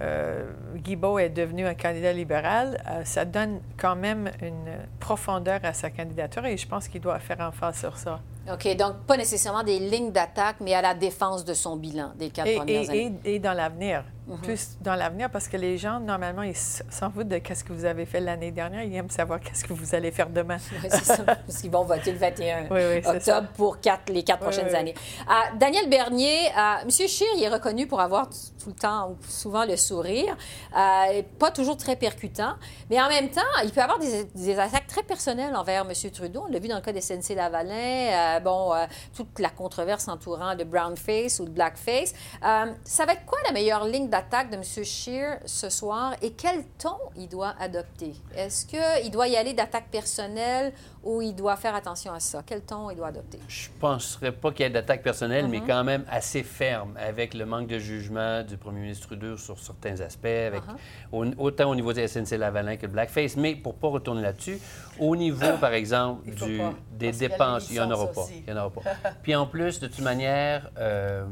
[0.00, 0.44] euh,
[0.76, 6.44] Guibault est devenu un candidat libéral, ça donne quand même une profondeur à sa candidature
[6.44, 8.20] et je pense qu'il doit faire emphase sur ça.
[8.52, 12.30] OK, donc pas nécessairement des lignes d'attaque, mais à la défense de son bilan des
[12.30, 13.12] quatre Et, premières et- années.
[13.24, 14.04] et- et dans l'avenir.
[14.28, 14.38] Mhm.
[14.40, 17.84] Plus dans l'avenir, parce que les gens, normalement, ils s'en foutent de ce que vous
[17.84, 18.82] avez fait l'année dernière.
[18.82, 20.56] Ils aiment savoir qu'est-ce que vous allez faire demain.
[20.82, 24.24] Oui, c'est ça, parce qu'ils vont voter le 21 Oui, oui, octobre pour quatre- les
[24.24, 24.94] quatre Oui, prochaines années.
[25.28, 26.90] Ah, Daniel Bernier, ah, M.
[26.90, 30.36] Scheer, il est reconnu pour avoir tout le temps ou souvent le sourire,
[30.74, 31.06] Ah,
[31.38, 32.54] pas toujours très percutant,
[32.90, 35.92] mais en même temps, il peut avoir des, des attaques très personnelles envers M.
[36.12, 36.44] Trudeau.
[36.48, 37.70] On l'a vu dans le cas de SNC-Lavalin,
[38.35, 42.14] euh, bon, euh, toute la controverse entourant de brownface ou de blackface.
[42.44, 44.62] Euh, ça va être quoi la meilleure ligne d'attaque de M.
[44.62, 48.14] Scheer ce soir et quel ton il doit adopter?
[48.36, 50.72] Est-ce qu'il doit y aller d'attaque personnelle
[51.06, 52.42] ou il doit faire attention à ça?
[52.44, 53.38] Quel ton il doit adopter?
[53.48, 55.66] Je ne penserais pas qu'il y ait d'attaque personnelle, mais Mhm.
[55.66, 60.00] quand même assez ferme avec le manque de jugement du premier ministre Trudeau sur certains
[60.00, 60.62] aspects, avec,
[61.12, 63.36] au- autant au niveau de SNC-Lavalin que de Blackface.
[63.36, 64.58] Mais pour ne pas retourner là-dessus,
[64.98, 66.58] au niveau, par exemple, du,
[66.92, 68.20] des parce dépenses, il n'y en aura pas.
[68.22, 68.42] aussi.
[68.46, 68.80] Il y en aura pas.
[69.22, 71.24] Puis en plus, de toute manière, euh,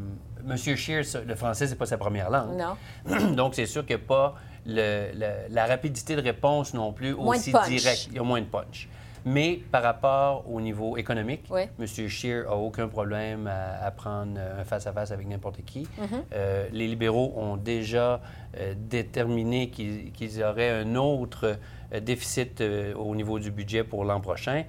[0.49, 0.57] M.
[0.57, 2.57] Scheer, ça, le français, c'est pas sa première langue.
[2.57, 3.33] Non.
[3.35, 4.35] Donc, c'est sûr qu'il n'y a pas
[4.67, 8.07] le- le- la rapidité de réponse non plus Moins aussi directe.
[8.11, 8.89] Il y a moins de punch.
[9.25, 11.63] Mais par rapport au niveau économique, Oui.
[11.79, 11.87] M.
[12.09, 15.89] Scheer a aucun problème à, à prendre un face-à-face avec n'importe qui.
[15.99, 16.09] Mhm.
[16.35, 18.21] Euh, les libéraux ont déjà
[18.59, 21.57] euh, déterminé qu'ils auraient un autre
[21.93, 24.65] euh, déficit euh, au niveau du budget pour l'an prochain,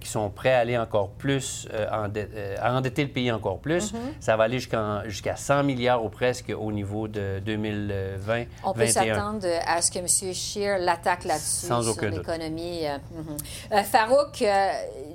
[0.00, 3.92] qui sont prêts à aller encore plus, euh, euh, à endetter le pays encore plus.
[3.92, 4.00] Mhm.
[4.20, 9.14] Ça va aller jusqu'à 100 milliards ou presque au niveau de 2020 On peut 21.
[9.14, 10.06] s'attendre à ce que M.
[10.34, 12.86] Scheer l'attaque là-dessus sur l'économie.
[12.86, 13.36] euh, mhm.
[13.72, 14.70] Euh, Farouk, euh,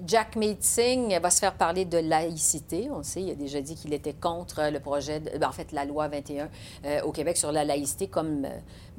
[0.06, 2.90] Jack Singh va se faire parler de laïcité.
[2.92, 5.52] On le sait, il a déjà dit qu'il était contre le projet, de- ben, en
[5.52, 6.50] fait, la loi 21
[6.86, 8.46] euh, au Québec sur la laïcité, comme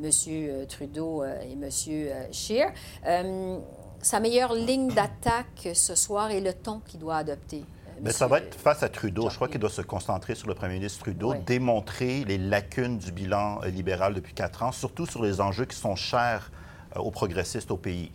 [0.03, 0.11] M.
[0.69, 1.69] Trudeau euh, et M.
[2.33, 2.73] Scheer.
[3.07, 3.59] Euh,
[4.07, 7.64] sa meilleure ligne d'attaque ce soir est le ton qu'il doit adopter.
[7.88, 9.28] euh, Mais ça va être face à Trudeau.
[9.30, 11.40] Je crois qu'il doit se concentrer sur le premier ministre Trudeau, Oui.
[11.44, 15.76] démontrer les lacunes du bilan euh, libéral depuis quatre ans, surtout sur les enjeux qui
[15.76, 16.52] sont chers
[16.94, 18.12] euh, aux progressistes au pays.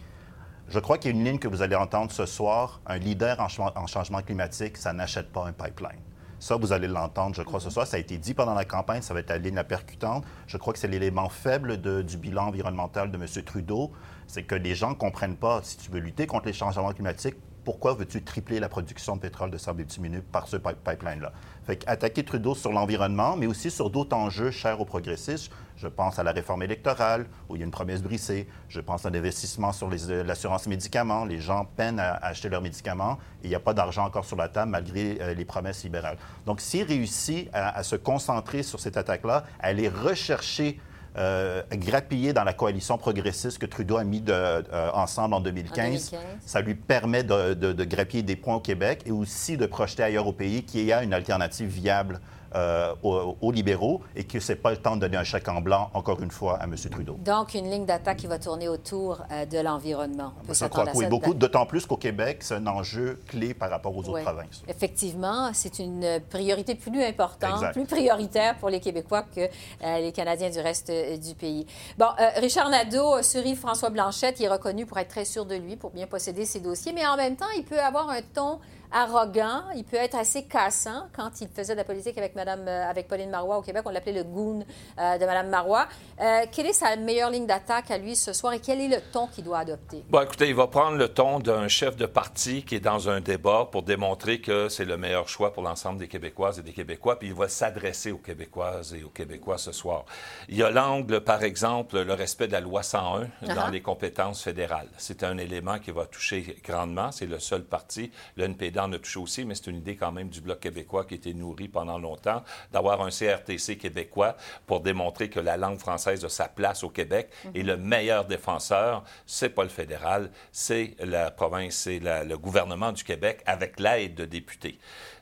[0.70, 2.80] Je crois qu'il y a une ligne que vous allez entendre ce soir.
[2.86, 6.00] Un leader en, changement- en changement climatique, ça n'achète pas un pipeline.
[6.40, 7.86] Ça, vous allez l'entendre, je crois, ce soir.
[7.86, 10.24] Ça a été dit pendant la campagne, ça va être la ligne la percutante.
[10.48, 13.26] Je crois que c'est l'élément faible de- du bilan environnemental de M.
[13.44, 13.92] Trudeau.
[14.32, 17.36] C'est que les gens ne comprennent pas, si tu veux lutter contre les changements climatiques,
[17.66, 21.34] pourquoi veux-tu tripler la production de pétrole de sable bitumineux par ce pi- pipeline-là?
[21.66, 25.52] Fait qu'attaquer Trudeau sur l'environnement, mais aussi sur d'autres enjeux chers aux progressistes.
[25.76, 28.48] Je pense à la réforme électorale, où il y a une promesse brisée.
[28.70, 31.26] Je pense à l'investissement sur euh, l'assurance médicaments.
[31.26, 34.24] Les gens peinent à, à acheter leurs médicaments et il n'y a pas d'argent encore
[34.24, 36.18] sur la table malgré euh, les promesses libérales.
[36.46, 40.80] Donc, s'il réussit à, à se concentrer sur cette attaque-là, à aller rechercher
[41.18, 46.12] euh, grappiller dans la coalition progressiste que Trudeau a mis de- euh, ensemble en 2015.
[46.12, 46.20] 2015.
[46.46, 50.04] Ça lui permet de, de- de grappiller des points au Québec et aussi de projeter
[50.04, 52.20] ailleurs au pays qu'il y a une alternative viable
[52.54, 55.48] euh, aux, aux libéraux et que ce n'est pas le temps de donner un chèque
[55.48, 56.76] en blanc, encore une fois, à M.
[56.76, 57.16] Trudeau.
[57.20, 60.34] Donc, une ligne d'attaque qui va tourner autour euh, de l'environnement.
[60.42, 63.54] On peut Je crois que oui, beaucoup, d'autant plus qu'au Québec, c'est un enjeu clé
[63.54, 64.64] par rapport aux autres provinces.
[64.68, 67.72] Effectivement, c'est une priorité plus importante, Exact.
[67.72, 71.66] plus prioritaire pour les Québécois que euh, les Canadiens du reste du pays.
[71.98, 75.78] Bon, Richard Nadeau, sur Yves-François Blanchette, il est reconnu pour être très sûr de lui,
[75.78, 78.60] pour bien posséder ses dossiers, mais en même temps, il peut avoir un ton
[78.92, 81.08] arrogant, il peut être assez cassant.
[81.16, 83.90] Quand il faisait de la politique avec, Madame, euh, avec Pauline Marois au Québec, on
[83.90, 84.66] l'appelait le goon
[85.00, 85.88] euh, de Mme Marois.
[86.20, 89.02] Euh, quelle est sa meilleure ligne d'attaque à lui ce soir et quel est le
[89.12, 90.04] ton qu'il doit adopter?
[90.10, 93.22] Bon, écoutez, il va prendre le ton d'un chef de parti qui est dans un
[93.22, 97.18] débat pour démontrer que c'est le meilleur choix pour l'ensemble des Québécoises et des Québécois,
[97.18, 100.06] puis il va s'adresser aux Québécoises et aux Québécois ce soir.
[100.50, 103.72] Il y a l'angle, par exemple, le respect de la loi 101 dans Uh-huh.
[103.72, 104.88] les compétences fédérales.
[104.98, 107.12] C'est un élément qui va toucher grandement.
[107.12, 110.12] C'est le seul parti, le NPD en a touché aussi, mais c'est une idée quand
[110.12, 114.82] même du Bloc québécois qui a été nourrie pendant longtemps, d'avoir un CRTC québécois pour
[114.82, 117.30] démontrer que la langue française a sa place au Québec.
[117.46, 117.52] Mhm.
[117.56, 123.04] Et le meilleur défenseur, c'est pas le fédéral, c'est la province, c'est le gouvernement du
[123.04, 124.78] Québec avec l'aide de députés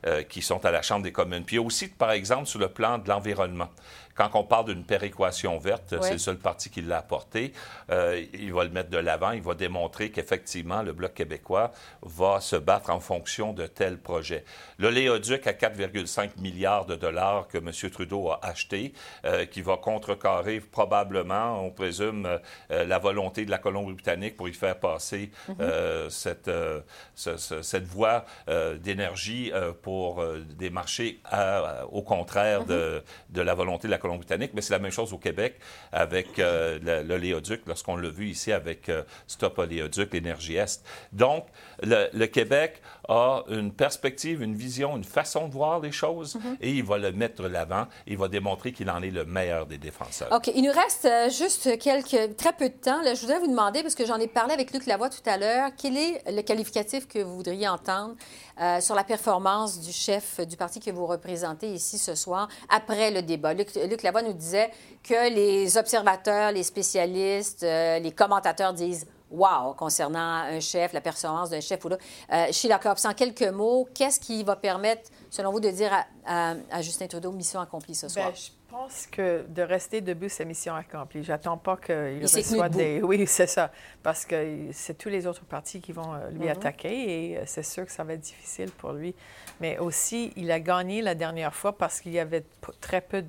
[0.06, 1.44] euh, qui sont à la Chambre des communes.
[1.44, 3.68] Puis aussi, par exemple, sur le plan de l'environnement.
[4.20, 5.98] Quand on parle d'une péréquation verte, Ouais.
[6.02, 7.54] c'est le seul parti qui l'a apporté.
[7.90, 9.30] Euh, il va le mettre de l'avant.
[9.30, 14.44] Il va démontrer qu'effectivement, le Bloc québécois va se battre en fonction de tels projets.
[14.76, 17.70] Le Léoduc à 4,5 milliards de dollars que M.
[17.90, 18.92] Trudeau a acheté,
[19.24, 22.26] euh, qui va contrecarrer probablement, on présume,
[22.70, 26.10] euh, la volonté de la Colombie-Britannique pour y faire passer Mhm.
[26.10, 26.50] cette,
[27.14, 28.26] ce- ce- cette voie
[28.82, 29.50] d'énergie
[29.82, 30.22] pour
[30.58, 34.09] des marchés à- au contraire de, de la volonté de la Colombie-Britannique.
[34.54, 35.56] Mais c'est la même chose au Québec
[35.92, 40.84] avec euh, le, le Léoduc, lorsqu'on l'a vu ici avec euh, Stop Oléoduc, l'énergie Est.
[41.12, 41.46] Donc,
[41.82, 46.70] le, le Québec a une perspective, une vision, une façon de voir les choses et
[46.70, 47.86] il va le mettre de l'avant.
[48.06, 50.28] Il va démontrer qu'il en est le meilleur des défenseurs.
[50.32, 50.50] OK.
[50.54, 53.02] Il nous reste euh, juste quelques, très peu de temps.
[53.02, 55.36] Là, je voudrais vous demander, parce que j'en ai parlé avec Luc Lavoie tout à
[55.36, 58.14] l'heure, quel est le qualificatif que vous voudriez entendre
[58.60, 63.10] euh, sur la performance du chef du parti que vous représentez ici ce soir après
[63.10, 63.54] le débat?
[63.54, 64.70] Luc, Luc Lavoie nous disait
[65.02, 71.50] que les observateurs, les spécialistes, euh, les commentateurs disent Wow, concernant un chef, la performance
[71.50, 71.96] d'un chef ou là.
[72.32, 76.50] Euh, Sheila Copps, en quelques mots, qu'est-ce qui va permettre, selon vous, de dire à,
[76.50, 78.30] à- à Justin Trudeau mission accomplie ce soir?
[78.30, 81.24] Ben, je pense que de rester debout, c'est mission accomplie.
[81.24, 83.02] J'attends pas qu'il reçoive des...
[83.02, 83.70] Oui, c'est ça.
[84.02, 86.48] Parce que c'est tous les autres partis qui vont euh, lui Mhm.
[86.50, 89.14] attaquer et euh, c'est sûr que ça va être difficile pour lui.
[89.60, 92.44] Mais aussi, il a gagné la dernière fois parce qu'il y avait
[92.80, 93.22] très peu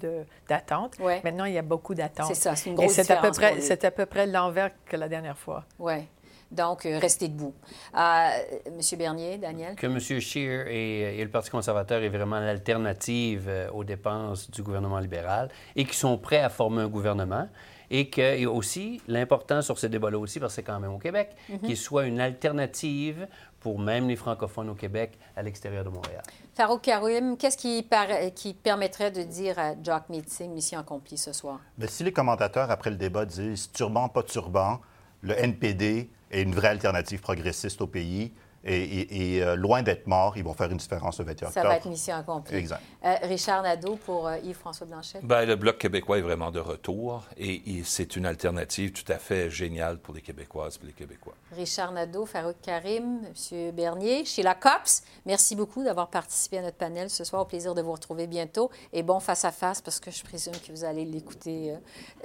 [0.47, 0.97] d'attentes.
[0.99, 2.27] Maintenant, il y a beaucoup d'attentes.
[2.27, 3.59] C'est ça, c'est une Et grosse c'est à peu près.
[3.61, 5.65] C'est à peu près l'envers que la dernière fois.
[5.79, 6.07] Oui.
[6.51, 7.53] Donc, euh, restez debout.
[7.97, 8.29] Euh,
[8.75, 9.75] Monsieur Bernier, Daniel?
[9.75, 9.99] Que M.
[9.99, 15.49] Scheer et, et le Parti conservateur est vraiment l'alternative euh, aux dépenses du gouvernement libéral
[15.75, 17.47] et qui sont prêts à former un gouvernement.
[17.93, 20.97] Et que et aussi, l'important sur ce débat-là aussi, parce que c'est quand même au
[20.97, 21.59] Québec, Mhm.
[21.59, 23.27] qu'il soit une alternative
[23.59, 26.23] pour même les francophones au Québec à l'extérieur de Montréal.
[26.55, 31.33] Farouk Karim, qu'est-ce qui, par- qui permettrait de dire à Jock Meeting, mission accomplie ce
[31.33, 31.59] soir?
[31.77, 34.79] Mais si les commentateurs, après le débat, disent turban, pas turban,
[35.21, 40.05] le NPD est une vraie alternative progressiste au pays et, et- et, euh, loin d'être
[40.05, 41.67] mort, ils vont faire une différence le 21 Ça octobre.
[41.69, 42.57] va être mission accomplie.
[42.57, 42.79] Exact.
[43.03, 45.19] Euh, Richard Nadeau pour euh, Yves-François Blanchet.
[45.23, 49.17] Ben, le Bloc québécois est vraiment de retour et, et c'est une alternative tout à
[49.17, 51.33] fait géniale pour les Québécoises et les Québécois.
[51.55, 53.21] Richard Nadeau, Farouk Karim,
[53.51, 53.71] M.
[53.71, 57.41] Bernier, Sheila Copps, merci beaucoup d'avoir participé à notre panel ce soir.
[57.41, 58.69] Au plaisir de vous retrouver bientôt.
[58.93, 61.77] Et bon face-à-face, parce que je présume que vous allez l'écouter, euh,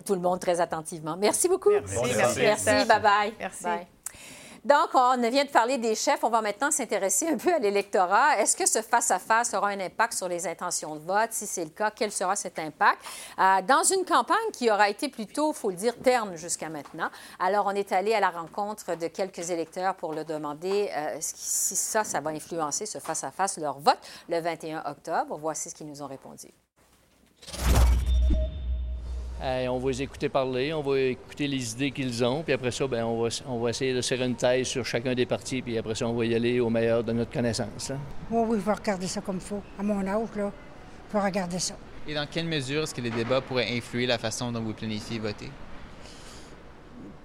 [0.04, 1.16] tout le monde, très attentivement.
[1.16, 1.70] Merci beaucoup.
[1.70, 2.40] Merci, merci.
[2.40, 3.32] Merci, bye-bye.
[3.40, 3.64] Merci.
[3.64, 3.86] Bye.
[4.66, 6.24] Donc, on vient de parler des chefs.
[6.24, 8.36] On va maintenant s'intéresser un peu à l'électorat.
[8.40, 11.28] Est-ce que ce face-à-face aura un impact sur les intentions de vote?
[11.30, 12.98] Si c'est le cas, quel sera cet impact?
[13.38, 17.10] Euh, dans une campagne qui aura été plutôt, il faut le dire, terne jusqu'à maintenant.
[17.38, 21.76] Alors, on est allé à la rencontre de quelques électeurs pour leur demander euh, si
[21.76, 25.38] ça, ça va influencer ce face-à-face, leur vote le 21 octobre.
[25.40, 26.48] Voici ce qu'ils nous ont répondu.
[29.42, 32.70] Euh, on va les écouter parler, on va écouter les idées qu'ils ont, puis après
[32.70, 35.60] ça, ben, on, va, on va essayer de faire une thèse sur chacun des partis,
[35.60, 37.90] puis après ça, on va y aller au meilleur de notre connaissance.
[37.90, 37.98] hein.
[38.30, 39.62] Oui, oui, il faut regarder ça comme il faut.
[39.78, 41.74] À mon âge, là, il faut regarder ça.
[42.08, 45.18] Et dans quelle mesure est-ce que les débats pourraient influer la façon dont vous planifiez
[45.18, 45.50] voter?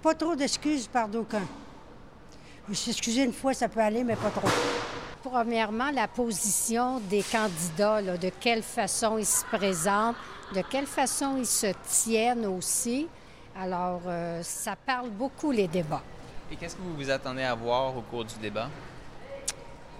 [0.01, 1.47] Pas trop d'excuses par d'aucuns.
[2.73, 4.47] S'excuser une fois, ça peut aller, mais pas trop.
[5.23, 10.15] Premièrement, la position des candidats, là, de quelle façon ils se présentent,
[10.53, 13.07] de quelle façon ils se tiennent aussi?
[13.59, 16.01] Alors, euh, ça parle beaucoup les débats.
[16.51, 18.69] Et qu'est-ce que vous vous attendez à voir au cours du débat?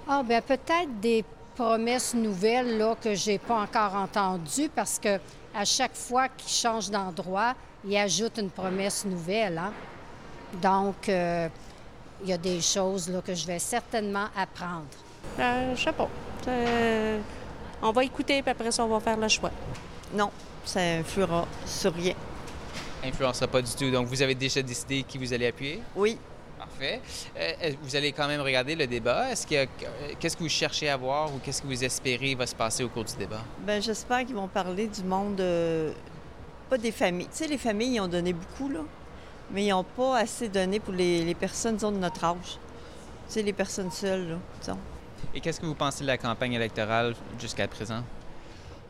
[0.08, 1.24] Ah, bien, peut-être des
[1.56, 5.20] promesses nouvelles là, que j'ai pas encore entendues parce que
[5.54, 7.54] à chaque fois qu'ils changent d'endroit,
[7.86, 9.58] ils ajoutent une promesse nouvelle.
[9.58, 9.72] hein.
[10.62, 11.48] Donc, euh,
[12.24, 14.86] il y a des choses là, que je vais certainement apprendre.
[15.40, 16.10] Euh, je sais pas.
[16.48, 17.20] Euh,
[17.82, 19.52] on va écouter, puis après ça, on va faire le choix.
[20.14, 20.32] Non,
[20.66, 22.14] ça influera sur rien.
[23.04, 23.90] Influencera pas du tout.
[23.92, 25.82] Donc, vous avez déjà décidé qui vous allez appuyer?
[25.96, 26.18] Oui.
[26.58, 27.02] Parfait.
[27.38, 29.32] Euh, vous allez quand même regarder le débat.
[29.32, 29.66] Est-ce qu'il y a-
[30.20, 32.90] qu'est-ce que vous cherchez à voir ou qu'est-ce que vous espérez va se passer au
[32.90, 33.42] cours du débat?
[33.66, 35.92] Ben, j'espère qu'ils vont parler du monde, euh,
[36.70, 37.26] pas des familles.
[37.32, 38.82] Tu sais, les familles, ils ont donné beaucoup, là,
[39.52, 42.60] mais ils n'ont pas assez donné pour les, les personnes, disons, de notre âge.
[43.28, 44.78] Tu sais, les personnes seules, là, disons.
[45.34, 48.04] Et qu'est-ce que vous pensez de la campagne électorale jusqu'à présent?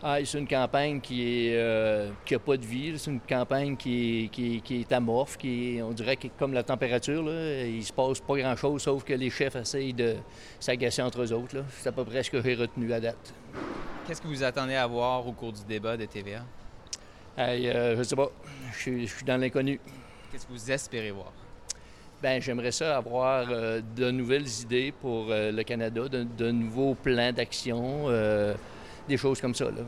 [0.04, 2.98] Ah, c'est une campagne qui est euh, qui a pas de vie.
[2.98, 6.28] C'est une campagne qui est, qui est- qui est amorphe, qui est- on dirait que
[6.40, 10.16] comme la température, là, il se passe pas grand-chose, sauf que les chefs essayent de
[10.60, 11.64] s'agacer entre eux autres.
[11.78, 13.34] C'est à peu près ce que j'ai retenu à date.
[14.08, 16.44] Qu'est-ce que vous attendez à voir au cours du débat de TVA?
[17.38, 18.30] Hey, euh, je sais pas,
[18.74, 19.80] je suis- je suis dans l'inconnu.
[20.32, 21.32] Qu'est-ce que vous espérez voir?
[22.24, 26.96] Ben, j'aimerais ça avoir euh, de nouvelles idées pour euh, le Canada, de, de nouveaux
[26.96, 28.06] plans d'action,
[29.12, 29.66] des choses comme ça.
[29.66, 29.84] Là.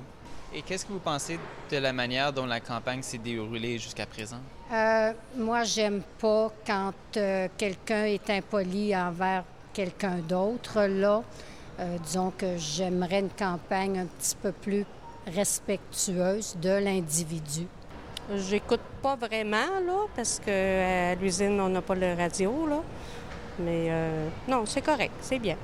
[0.56, 1.40] Et qu'est-ce que vous pensez
[1.72, 4.42] de la manière dont la campagne s'est déroulée jusqu'à présent?
[4.72, 9.44] Euh, moi, j'aime pas quand euh, quelqu'un est impoli envers
[9.74, 10.76] quelqu'un d'autre.
[10.86, 11.24] Là,
[11.80, 14.86] Euh, disons que j'aimerais une campagne un petit peu plus
[15.26, 17.66] respectueuse de l'individu.
[18.50, 22.80] J'écoute pas vraiment, là, parce qu'à l'usine, on n'a pas le radio, là.
[23.66, 25.58] Mais euh, non, c'est correct, c'est bien.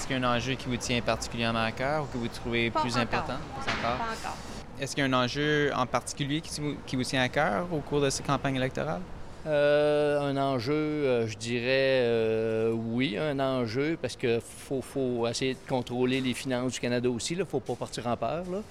[0.00, 2.28] Est-ce qu'il y a un enjeu qui vous tient particulièrement à cœur ou que vous
[2.28, 3.02] trouvez Pas plus encore.
[3.02, 3.34] important?
[3.54, 3.98] Pas encore?
[3.98, 4.36] Pas encore.
[4.80, 7.66] Est-ce qu'il y a un enjeu en particulier qui vous, qui vous tient à cœur
[7.70, 9.02] au cours de cette campagne électorale?
[9.46, 15.52] Euh, un enjeu, euh, je dirais euh, oui, un enjeu, parce qu'il faut, faut essayer
[15.52, 17.34] de contrôler les finances du Canada aussi.
[17.34, 18.44] Il ne faut pas partir en peur.
[18.50, 18.62] Là.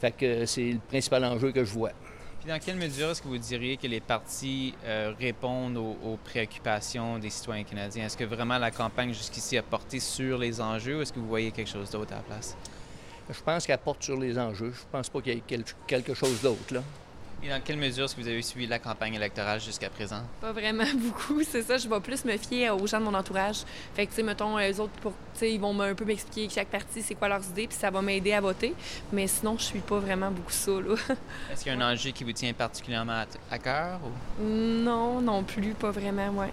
[0.00, 1.90] Fait que c'est le principal enjeu que je vois.
[2.48, 7.28] Dans quelle mesure est-ce que vous diriez que les partis euh, répondent aux, préoccupations des
[7.28, 8.06] citoyens canadiens?
[8.06, 11.28] Est-ce que vraiment la campagne jusqu'ici a porté sur les enjeux ou est-ce que vous
[11.28, 12.56] voyez quelque chose d'autre à la place?
[13.28, 14.72] Je pense qu'elle porte sur les enjeux.
[14.72, 16.82] Je pense pas qu'il y ait quel- quelque chose d'autre.
[17.42, 20.22] Et dans quelle mesure est-ce que vous avez suivi la campagne électorale jusqu'à présent?
[20.40, 21.78] Pas vraiment beaucoup, c'est ça.
[21.78, 23.58] Je vais plus me fier aux gens de mon entourage.
[23.94, 27.00] Fait que, tu sais, mettons, les autres, pour, ils vont un peu m'expliquer chaque parti,
[27.00, 28.74] c'est quoi leurs idées, puis ça va m'aider à voter.
[29.12, 30.94] Mais sinon, je suis pas vraiment beaucoup ça, là.
[31.52, 34.00] Est-ce qu'il y a un enjeu qui vous tient particulièrement à, à cœur?
[34.04, 36.50] ou- non, non plus, pas vraiment, ouais.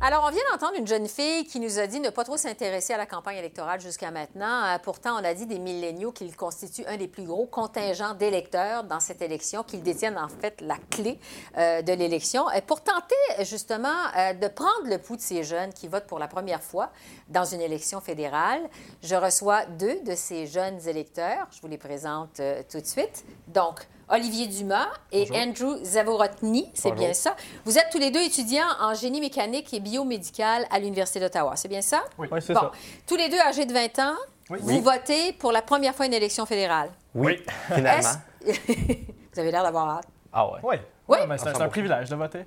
[0.00, 2.92] Alors, on vient d'entendre une jeune fille qui nous a dit ne pas trop s'intéresser
[2.92, 4.64] à la campagne électorale jusqu'à maintenant.
[4.64, 8.84] Euh, pourtant, on a dit des milléniaux qu'ils constituent un des plus gros contingents d'électeurs
[8.84, 11.18] dans cette élection, qu'ils détiennent en fait la clé
[11.56, 12.48] euh, de l'élection.
[12.52, 16.20] Et pour tenter justement euh, de prendre le pouls de ces jeunes qui votent pour
[16.20, 16.92] la première fois
[17.28, 18.70] dans une élection fédérale,
[19.02, 21.48] je reçois deux de ces jeunes électeurs.
[21.50, 23.24] Je vous les présente euh, tout de suite.
[23.48, 25.36] Donc, Olivier Dumas et Bonjour.
[25.76, 27.36] Andrew Zavorotny, c'est bien ça.
[27.64, 31.68] Vous êtes tous les deux étudiants en génie mécanique et biomédical à l'Université d'Ottawa, c'est
[31.68, 32.02] bien ça?
[32.16, 32.60] Oui, Oui, c'est bon.
[32.60, 32.70] ça.
[33.06, 34.14] Tous les deux âgés de 20 ans,
[34.50, 34.58] Oui.
[34.62, 34.80] vous Oui.
[34.80, 36.90] votez pour la première fois une élection fédérale.
[37.14, 37.42] Oui,
[37.74, 38.08] finalement.
[38.44, 40.06] Vous avez l'air d'avoir hâte.
[40.32, 40.58] Ah ouais?
[40.62, 40.76] Oui.
[41.08, 41.18] Oui.
[41.28, 42.44] mais c'est un- c'est un privilège de voter.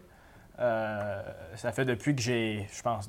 [0.60, 1.22] Euh,
[1.56, 3.08] ça fait depuis que j'ai, je pense,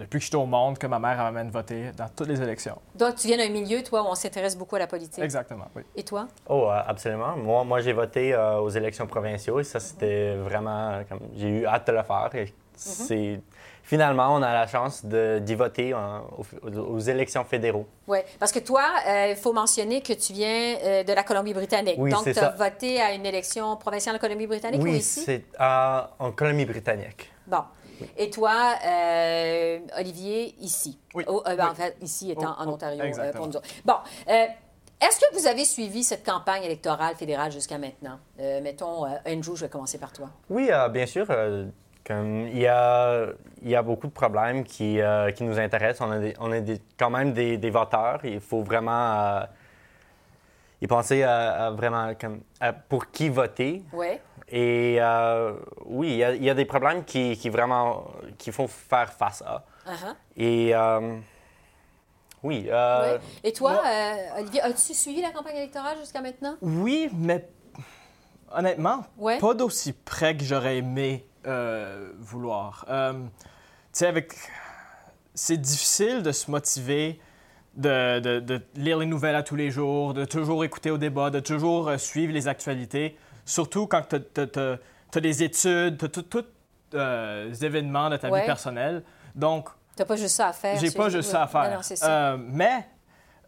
[0.00, 2.76] depuis que je suis au monde que ma mère m'amène voter dans toutes les élections.
[2.94, 5.22] Donc, tu viens d'un milieu, toi, où on s'intéresse beaucoup à la politique.
[5.22, 5.82] Exactement, oui.
[5.94, 6.26] Et toi?
[6.48, 7.36] Oh, euh, absolument.
[7.36, 11.02] Moi, moi j'ai voté euh, aux élections provinciales et ça, c'était vraiment...
[11.08, 12.30] comme J'ai eu hâte de le faire.
[12.34, 13.40] Et c'est...
[13.82, 17.86] Finalement, on a la chance de- d'y voter aux, aux élections fédéraux.
[18.06, 21.96] Oui, parce que toi, euh, il faut mentionner que tu viens euh, de la Colombie-Britannique.
[21.98, 22.54] Oui, Donc, c'est tu as ça.
[22.56, 25.22] voté à une élection provinciale en Colombie-Britannique ou oui, ici?
[25.26, 27.32] c'est euh, en Colombie-Britannique.
[27.48, 27.62] Bon.
[28.16, 30.98] Et toi, euh, Olivier, ici.
[31.14, 31.24] Oui.
[31.26, 31.70] Oh, euh, ben, Oui.
[31.70, 33.32] En fait, ici étant Oh, en oh, Ontario euh, exactement.
[33.44, 33.68] pour nous autres.
[33.84, 33.94] Bon.
[34.28, 34.46] euh,
[35.02, 38.18] est-ce que vous avez suivi cette campagne électorale fédérale jusqu'à maintenant?
[38.38, 40.28] Euh, mettons, euh, Andrew, je vais commencer par toi.
[40.50, 41.26] Oui, euh, bien sûr.
[41.30, 41.66] euh,
[42.06, 43.26] comme il, y a,
[43.62, 46.06] il y a beaucoup de problèmes qui, euh, qui nous intéressent.
[46.08, 48.20] On a, des- on a des- quand même des, des voteurs.
[48.24, 49.40] Il faut vraiment euh,
[50.82, 53.82] y penser à, à vraiment comme, à pour qui voter.
[53.92, 54.18] Oui.
[54.50, 55.52] Et euh,
[55.86, 58.06] oui, il y, a, il y a des problèmes qui, qui vraiment
[58.38, 59.64] qu'il faut faire face à.
[59.86, 60.14] Uh-huh.
[60.36, 61.16] Et euh,
[62.42, 62.66] oui.
[62.68, 63.28] euh, Oui.
[63.44, 66.56] Et toi, euh, Olivier, as-tu suivi la campagne électorale jusqu'à maintenant?
[66.62, 67.48] Oui, mais
[68.52, 69.38] honnêtement, Ouais.
[69.38, 72.84] pas d'aussi près que j'aurais aimé euh, vouloir.
[72.88, 73.18] Euh, tu
[73.92, 74.32] sais, avec.
[75.34, 77.20] C'est difficile de se motiver,
[77.76, 81.30] de, de- de lire les nouvelles à tous les jours, de toujours écouter au débat,
[81.30, 83.16] de toujours suivre les actualités,
[83.50, 86.44] surtout quand tu as, des études, tu as tous
[86.92, 88.40] les événements de ta Ouais.
[88.40, 89.02] vie personnelle.
[89.34, 90.78] Donc, Tu n'as pas juste ça à faire.
[90.78, 91.64] j'ai pas juste ça à faire.
[91.70, 92.32] Non, non, c'est ça.
[92.32, 92.86] Euh, mais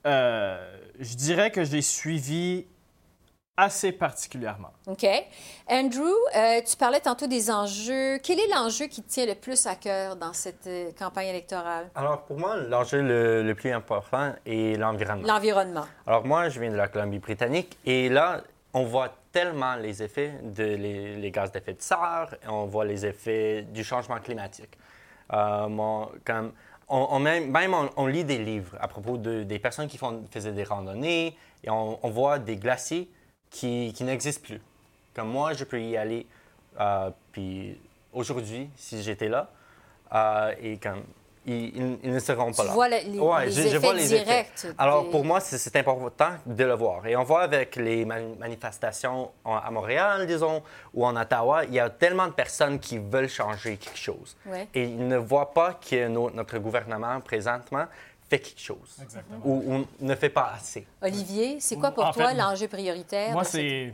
[0.07, 2.67] euh, je dirais que je l'ai suivi
[3.57, 4.71] assez particulièrement.
[4.87, 5.07] OK.
[5.69, 6.01] Andrew,
[6.37, 8.19] euh, tu parlais tantôt des enjeux.
[8.19, 11.91] Quel est l'enjeu qui te tient le plus à cœur dans cette euh, campagne électorale?
[11.95, 15.27] Alors, pour moi, l'enjeu le, le plus important est l'environnement.
[15.29, 15.87] L'environnement.
[16.07, 18.41] Alors, moi, je viens de la Colombie-Britannique et là,
[18.73, 23.05] on voit tellement les effets des les, les gaz d'effet de serre, on voit les
[23.07, 24.77] effets du changement climatique.
[25.33, 25.69] Euh,
[26.25, 26.53] comme,
[26.89, 30.25] on, on même même on, lit des livres à propos de, des personnes qui font,
[30.31, 33.09] faisaient des randonnées et on, voit des glaciers
[33.51, 34.61] qui, qui n'existent plus.
[35.15, 36.27] Comme moi, je peux y aller.
[36.81, 37.11] euh,
[38.13, 39.51] aujourd'hui, si j'étais là,
[40.15, 41.03] euh, et comme
[41.45, 42.75] ils ne seront pas Tu là.
[42.75, 44.25] vois le- les- Ouais, les je- vois les effets.
[44.25, 47.07] directs Alors, des- pour moi, c'est important de le voir.
[47.07, 50.63] Et on voit avec les mani- manifestations en- à Montréal, disons,
[50.95, 54.37] ou en Ottawa, il y a tellement de personnes qui veulent changer quelque chose.
[54.47, 54.69] Ouais.
[54.75, 57.87] Et ils ne voient pas que no- notre gouvernement, présentement,
[58.31, 58.99] fait quelque chose.
[59.45, 60.87] Ou, ou ne fait pas assez.
[61.03, 63.33] Olivier, c'est quoi pour En toi l'enjeu prioritaire?
[63.33, 63.93] Moi, c'est.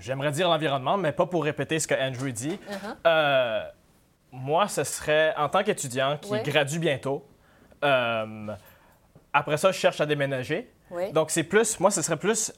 [0.00, 2.58] J'aimerais dire l'environnement, mais pas pour répéter ce que Andrew dit.
[2.70, 2.96] Uh-huh.
[3.06, 3.64] Euh,
[4.34, 6.42] moi, ce serait, en tant qu'étudiant qui Ouais.
[6.42, 7.24] gradue bientôt,
[7.84, 8.48] euh,
[9.32, 10.70] après ça, je cherche à déménager.
[10.90, 11.12] Ouais.
[11.12, 12.52] Donc, c'est plus, moi, ce serait plus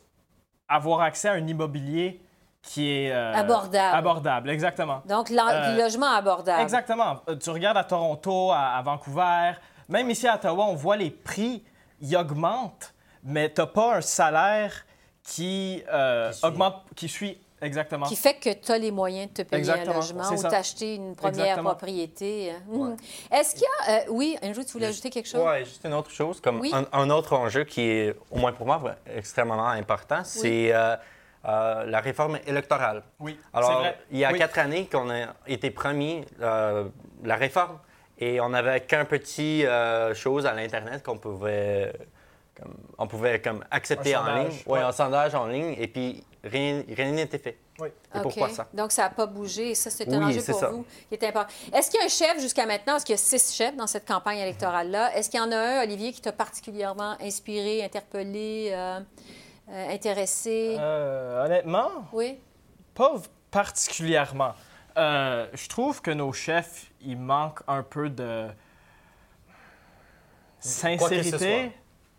[0.68, 2.20] avoir accès à un immobilier
[2.62, 3.12] qui est...
[3.12, 3.96] euh, Abordable.
[3.96, 5.02] Abordable, exactement.
[5.06, 6.62] Donc, l'en- Euh, logement abordable.
[6.62, 7.20] Exactement.
[7.40, 9.52] Tu regardes à Toronto, à, à Vancouver,
[9.88, 11.62] même ici à Ottawa, on voit les prix,
[12.00, 14.84] ils augmentent, mais tu n'as pas un salaire
[15.22, 18.06] qui, euh, augmente, qui suit exactement.
[18.06, 20.94] Qui fait que tu as les moyens de te payer Exactement, un logement ou t'acheter
[20.96, 21.70] une première Exactement.
[21.70, 22.52] propriété.
[22.68, 22.96] Mhm.
[23.32, 23.98] Est-ce qu'il y a...
[23.98, 25.42] euh, oui, Andrew, tu voulais ajouter quelque chose?
[25.44, 26.72] Oui, juste une autre chose, comme Oui.
[26.74, 28.80] un, un autre enjeu qui est, au moins pour moi,
[29.14, 30.96] extrêmement important, c'est euh,
[31.46, 33.02] euh, la réforme électorale.
[33.20, 33.98] Oui, Alors, vrai.
[34.10, 34.38] il y a Oui.
[34.38, 36.88] quatre années qu'on a été promis euh,
[37.22, 37.78] la réforme
[38.18, 41.92] et on n'avait qu'un petit euh, chose à l'Internet qu'on pouvait,
[42.60, 44.62] comme, on pouvait comme accepter Un en sondage, ligne.
[44.66, 44.84] Oui, ouais.
[44.84, 47.58] un sondage en ligne et puis rien rien n'était fait.
[47.78, 47.88] Oui.
[48.14, 48.66] Et pourquoi ça?
[48.72, 49.70] Donc, ça n'a pas bougé.
[49.70, 50.68] Et ça, c'est un Oui, enjeu pour ça.
[50.70, 51.52] vous qui est important.
[51.72, 52.96] Est-ce qu'il y a un chef jusqu'à maintenant?
[52.96, 55.16] Est-ce qu'il y a six chefs dans cette campagne électorale-là?
[55.16, 59.00] Est-ce qu'il y en a un, Olivier, qui t'a particulièrement inspiré, interpellé, euh,
[59.70, 60.76] euh, intéressé?
[60.78, 62.38] Euh, honnêtement, Oui.
[62.94, 63.14] pas
[63.50, 64.54] particulièrement.
[64.96, 68.54] Euh, je trouve que nos chefs, ils manquent un peu de Quoi
[70.62, 71.08] que ce soit.
[71.08, 71.72] sincérité.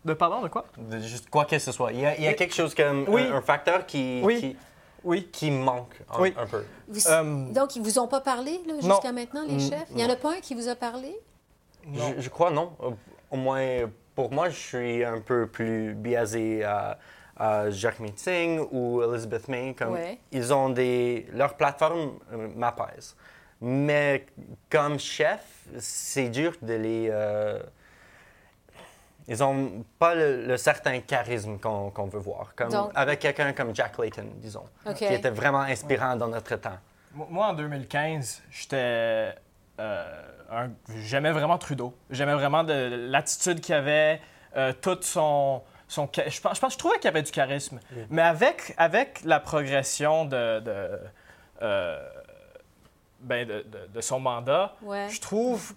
[0.08, 0.64] De pardon, de quoi?
[0.78, 1.92] De juste quoi que ce soit.
[1.92, 2.36] Il y a, il y a Oui.
[2.36, 3.22] quelque chose comme Oui.
[3.22, 4.40] un, un facteur qui, Oui.
[4.40, 4.56] qui,
[5.04, 5.28] oui.
[5.30, 6.34] qui manque un, Oui.
[6.36, 6.64] un peu.
[6.88, 9.86] Vous- Euh, Donc, ils vous ont pas parlé jusqu'à maintenant, les Mm, chefs?
[9.90, 11.14] Il n'y en a pas un qui vous a parlé?
[11.92, 12.72] Je, je crois non.
[12.82, 12.90] Euh,
[13.30, 16.98] Au moins, pour moi, je suis un peu plus biaisé à,
[17.36, 19.74] à Jacques Meeting ou Elizabeth May.
[19.74, 20.18] Comme Ouais.
[20.32, 21.26] Ils ont des...
[21.34, 23.14] Leur plateforme euh, m'apaise.
[23.60, 24.24] Mais
[24.70, 25.44] comme chef,
[25.78, 27.08] c'est dur de les...
[27.10, 27.60] euh,
[29.30, 32.54] Ils n'ont pas le, le certain charisme qu'on veut voir.
[32.56, 34.64] Comme Donc- avec quelqu'un comme Jack Layton, disons,
[34.96, 36.78] qui était vraiment inspirant dans notre temps.
[37.12, 39.34] Moi, en 2015, j'étais.
[39.80, 40.04] euh,
[41.02, 41.94] J'aimais vraiment Trudeau.
[42.10, 44.20] J'aimais vraiment de l'attitude qu'il avait,
[44.56, 45.62] euh, tout son.
[45.88, 47.80] son je, pense, je pense- je trouvais qu'il y avait du charisme.
[48.08, 50.98] Mais avec, avec la progression de, de,
[51.60, 52.08] euh,
[53.20, 55.08] ben, de, de- de son mandat, Ouais.
[55.10, 55.74] je trouve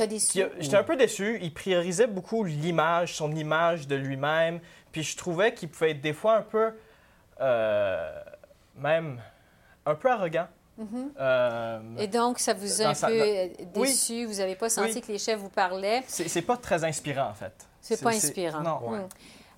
[0.00, 0.42] T'as déçu?
[0.58, 1.38] J'étais un peu déçu.
[1.42, 4.60] Il priorisait beaucoup l'image, son image de lui-même.
[4.92, 6.72] Puis je trouvais qu'il pouvait être des fois un peu,
[7.42, 8.10] euh,
[8.76, 9.20] même,
[9.84, 10.48] un peu arrogant.
[10.78, 11.12] Mhm.
[11.20, 13.88] Euh, Et donc, ça vous a un sa- peu dans- Oui.
[13.88, 14.24] déçu?
[14.24, 15.00] Vous n'avez pas senti Oui.
[15.02, 16.02] que les chefs vous parlaient?
[16.06, 17.52] C'est pas très inspirant, en fait.
[17.82, 18.60] C'est pas inspirant.
[18.62, 18.90] Non.
[18.90, 19.08] Hmm.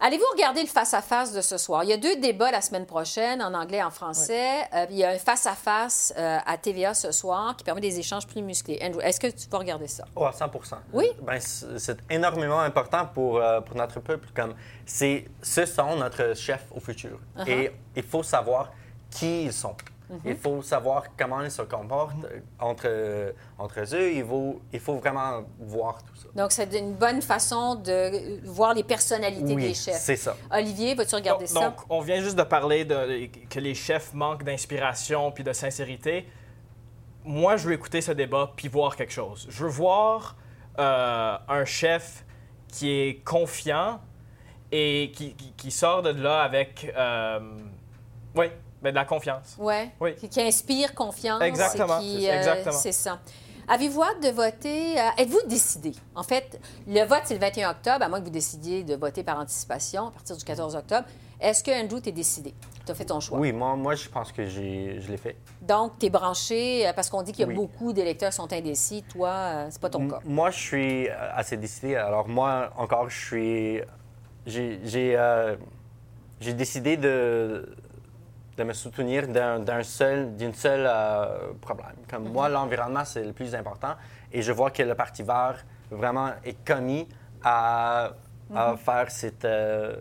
[0.05, 1.85] Allez-vous regarder le face-à-face de ce soir?
[1.85, 4.63] Il y a deux débats la semaine prochaine, en anglais et en français.
[4.75, 8.27] Euh, il y a un face-à-face euh, à TVA ce soir qui permet des échanges
[8.27, 8.81] plus musclés.
[8.83, 10.05] Andrew, est-ce que tu peux regarder ça?
[10.17, 11.07] Oh, à 100% Oui?
[11.23, 14.27] Ben, c'est énormément important pour, euh, pour notre peuple.
[14.35, 17.21] Comme c'est, ce sont notre chef au futur.
[17.39, 17.49] Uh-huh.
[17.49, 18.73] Et il faut savoir
[19.09, 19.77] qui ils sont.
[20.11, 20.21] Mhm.
[20.27, 24.13] Il faut savoir comment ils se comportent euh, entre, euh, entre eux.
[24.13, 26.27] Il faut, il faut vraiment voir tout ça.
[26.35, 29.97] Donc, c'est une bonne façon de voir les personnalités Oui, des chefs.
[29.97, 30.37] c'est ça.
[30.53, 31.61] Olivier, vas-tu regarder ça?
[31.61, 36.27] Donc, on vient juste de parler de, que les chefs manquent d'inspiration puis de sincérité.
[37.25, 39.47] Moi, je veux écouter ce débat puis voir quelque chose.
[39.49, 40.37] Je veux voir
[40.79, 42.25] euh, un chef
[42.69, 44.01] qui est confiant
[44.73, 47.39] et qui, qui- qui sort de là avec, euh,
[48.35, 48.47] oui,
[48.83, 49.57] ben, de la confiance.
[49.59, 49.91] Ouais.
[50.01, 50.15] Oui.
[50.17, 51.41] Qui, qui inspire confiance.
[51.43, 52.79] Exactement, et qui, c'est ça, euh, exactement.
[52.79, 53.19] C'est ça.
[53.69, 54.99] Avez-vous hâte de voter?
[55.01, 55.93] euh, Êtes-vous décidé?
[56.17, 59.23] En fait, le vote, c'est le 21 octobre, à moins que vous décidiez de voter
[59.23, 61.07] par anticipation à partir du 14 octobre.
[61.41, 62.55] Est-ce que, Andrew, tu es décidé?
[62.85, 63.39] Tu as fait ton choix?
[63.39, 65.37] Oui, moi, moi je pense que j'ai, je l'ai fait.
[65.61, 67.55] Donc, tu es branché, euh, parce qu'on dit qu'il y a Oui.
[67.55, 69.05] beaucoup d'électeurs qui sont indécis.
[69.09, 70.19] Toi, euh, c'est pas ton M- cas.
[70.25, 71.95] Moi, je suis assez décidé.
[71.95, 73.81] Alors, moi, encore, je suis.
[74.45, 75.55] J'ai, j'ai, euh,
[76.41, 77.75] j'ai décidé de,
[78.57, 81.95] de me soutenir d'un, d'un seul, d'une seule euh, problème.
[82.11, 83.95] Comme moi, l'environnement, c'est le plus important.
[84.31, 87.09] Et je vois que le Parti vert vraiment est commis
[87.43, 88.11] à,
[88.55, 88.79] à Mhm.
[88.79, 89.45] faire cette.
[89.45, 89.97] euh,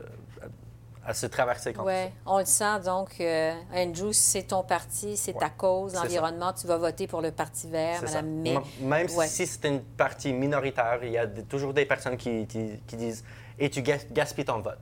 [1.03, 2.79] à se traverser contre Oui, on le sent.
[2.85, 6.03] Donc, euh, Andrew, c'est ton parti, c'est ta cause, ça.
[6.03, 6.53] l'environnement.
[6.53, 8.21] Tu vas voter pour le Parti vert, ça.
[8.21, 8.59] Mme May.
[8.81, 9.25] Même Ouais.
[9.25, 13.23] si c'est une partie minoritaire, il y a toujours des personnes qui, qui- qui disent
[13.57, 14.77] Et tu gas- gaspilles ton vote.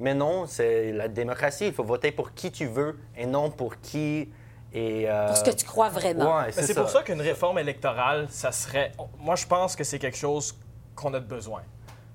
[0.00, 1.66] Mais non, c'est la démocratie.
[1.66, 4.28] Il faut voter pour qui tu veux et non pour qui
[4.72, 6.36] Et, euh, Pour ce que tu crois vraiment.
[6.40, 6.82] ouais, c'est c'est ça.
[6.82, 8.92] pour ça qu'une réforme électorale, ça serait.
[9.18, 10.58] Moi, je pense que c'est quelque chose
[10.94, 11.62] qu'on a de besoin.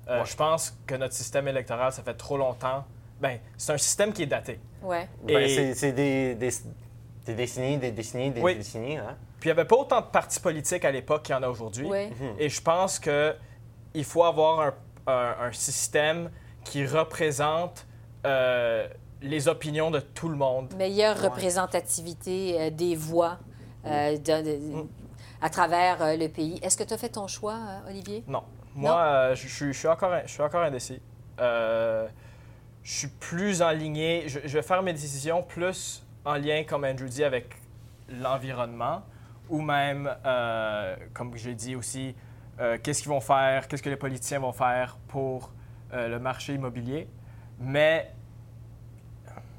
[0.08, 2.86] Euh, Je pense que notre système électoral, ça fait trop longtemps.
[3.20, 4.60] Ben, c'est un système qui est daté.
[4.84, 5.08] Ouais.
[5.24, 6.50] Ben, Et- c'est- c'est des, des,
[7.26, 8.56] des décennies, des décennies, des Oui.
[8.56, 8.98] décennies.
[8.98, 9.18] Hein?
[9.40, 11.48] Puis il n'y avait pas autant de partis politiques à l'époque qu'il y en a
[11.50, 11.88] aujourd'hui.
[11.90, 12.06] Oui.
[12.08, 12.36] Mhm.
[12.38, 14.74] Et je pense qu'il faut avoir un,
[15.08, 16.30] un- un système
[16.64, 17.86] qui représente
[18.26, 18.88] euh,
[19.22, 20.74] les opinions de tout le monde.
[20.78, 23.38] Meilleure représentativité euh, des voix
[23.86, 24.86] euh, de- de-
[25.42, 26.60] à travers le pays.
[26.64, 27.58] Est-ce que tu as fait ton choix,
[27.88, 28.24] Olivier?
[28.28, 28.44] Non.
[28.76, 31.00] Moi, je, suis encore, je suis encore indécis.
[31.38, 32.08] Je
[32.84, 34.24] suis plus en lignée.
[34.28, 37.56] Je, je vais faire mes décisions plus en lien, comme Andrew dit, avec
[38.10, 39.02] l'environnement
[39.50, 40.10] ou même,
[41.14, 42.16] comme j'ai dit aussi,
[42.82, 45.52] qu'est-ce qu'ils vont faire, qu'est-ce que les politiciens vont faire pour
[45.94, 47.08] euh, le marché immobilier.
[47.60, 48.12] Mais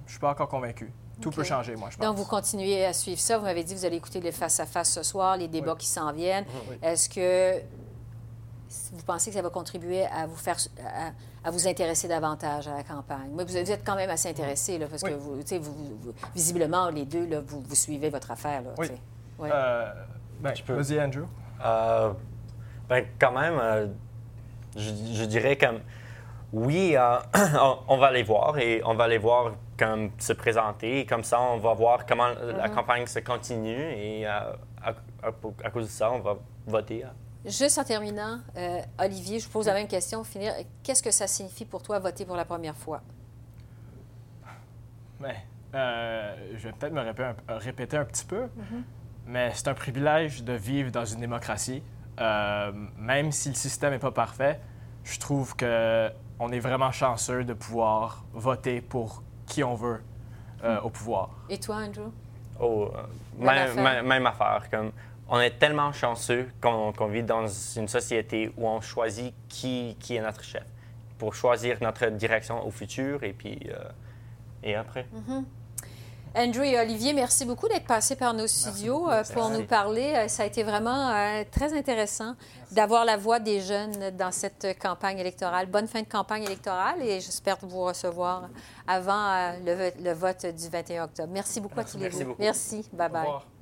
[0.06, 0.92] je suis pas encore convaincu.
[1.20, 2.04] Tout peut changer, moi, je pense.
[2.06, 3.38] Donc, vous continuez à suivre ça.
[3.38, 6.12] Vous m'avez dit que vous allez écouter le face-à-face ce soir, les débats qui s'en
[6.12, 6.44] viennent.
[6.68, 6.76] Oui.
[6.82, 7.60] Est-ce que
[8.92, 11.12] vous pensez que ça va contribuer à vous faire à,
[11.46, 13.30] à vous intéresser davantage à la campagne?
[13.32, 15.10] Mais vous êtes quand même assez intéressé, là, parce Oui.
[15.10, 18.62] que vous, tu sais, vous- vous- visiblement, les deux, là, vous, vous suivez votre affaire.
[18.62, 18.88] Là, Oui.
[19.38, 19.50] Ouais.
[19.52, 19.92] Euh,
[20.40, 21.22] ben, Vas-y, Andrew.
[21.64, 22.12] Euh,
[22.88, 23.86] ben, quand même, euh,
[24.76, 25.78] je, je dirais comme
[26.54, 27.18] oui, euh,
[27.88, 31.00] on, va les voir et on va les voir comme se présenter.
[31.00, 32.74] Et comme ça, on va voir comment la Mhm.
[32.74, 34.30] campagne se continue et euh,
[34.82, 34.90] à,
[35.22, 35.32] à-
[35.64, 36.36] à cause de ça, on va
[36.66, 37.04] voter.
[37.04, 37.12] hein.
[37.44, 40.52] Juste en terminant, euh, Olivier, je vous pose la même question pour finir.
[40.82, 43.02] Qu'est-ce que ça signifie pour toi voter pour la première fois?
[45.20, 45.34] Ben,
[45.74, 48.48] euh, je vais peut-être me répéter un, répéter un petit peu,
[49.26, 51.82] mais c'est un privilège de vivre dans une démocratie.
[52.20, 54.60] Euh, même si le système n'est pas parfait,
[55.02, 60.00] je trouve que on est vraiment chanceux de pouvoir voter pour qui on veut
[60.64, 61.30] euh, au pouvoir.
[61.48, 62.10] Et toi, Andrew?
[62.60, 63.02] Oh, euh,
[63.38, 63.82] Même même, affaire.
[63.82, 64.68] même- même affaire.
[64.70, 64.92] Comme,
[65.28, 70.20] on est tellement chanceux qu'on vit dans une société où on choisit qui, qui est
[70.22, 70.64] notre chef
[71.18, 73.78] pour choisir notre direction au futur et puis euh,
[74.62, 75.06] et après.
[75.12, 75.44] Mhm.
[76.36, 79.60] Andrew et Olivier, merci beaucoup d'être passés par nos studios euh, pour Merci.
[79.60, 80.12] nous parler.
[80.16, 82.34] Euh, Ça a été vraiment euh, très intéressant
[82.72, 85.66] d'avoir la voix des jeunes dans cette campagne électorale.
[85.66, 88.48] Bonne fin de campagne électorale et j'espère vous recevoir
[88.86, 91.30] avant le, vo- le vote du 21 octobre.
[91.32, 92.34] Merci beaucoup à tous les Merci deux.
[92.38, 92.90] Merci.
[92.92, 93.53] Bye-bye.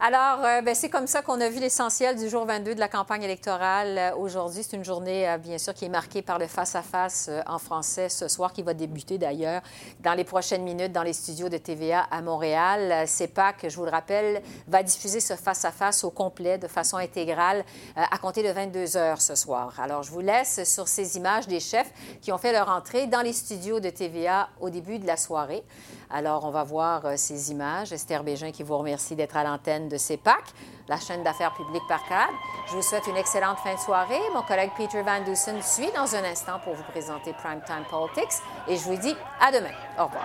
[0.00, 2.86] Alors, euh, ben, c'est comme ça qu'on a vu l'essentiel du jour 22 de la
[2.86, 3.98] campagne électorale.
[3.98, 7.40] Euh, Aujourd'hui, c'est une journée, euh, bien sûr, qui est marquée par le face-à-face euh,
[7.48, 9.60] en français ce soir, qui va débuter d'ailleurs
[9.98, 13.08] dans les prochaines minutes dans les studios de TVA à Montréal.
[13.08, 17.64] CEPAC, je vous le rappelle, va diffuser ce face-à-face au complet, de façon intégrale,
[17.96, 19.74] à compter de 22 heures ce soir.
[19.80, 21.90] Alors, je vous laisse sur ces images des chefs
[22.22, 25.64] qui ont fait leur entrée dans les studios de TVA au début de la soirée.
[26.08, 27.92] Alors, on va voir ces images.
[27.92, 30.42] Esther Bégin qui vous remercie d'être à l'antenne de CEPAC,
[30.88, 32.32] la chaîne d'affaires publiques par câble.
[32.68, 34.20] Je vous souhaite une excellente fin de soirée.
[34.34, 38.42] Mon collègue Peter Van Dusen suit dans un instant pour vous présenter Primetime Politics.
[38.68, 39.74] Et je vous dis à demain.
[39.98, 40.24] Au revoir.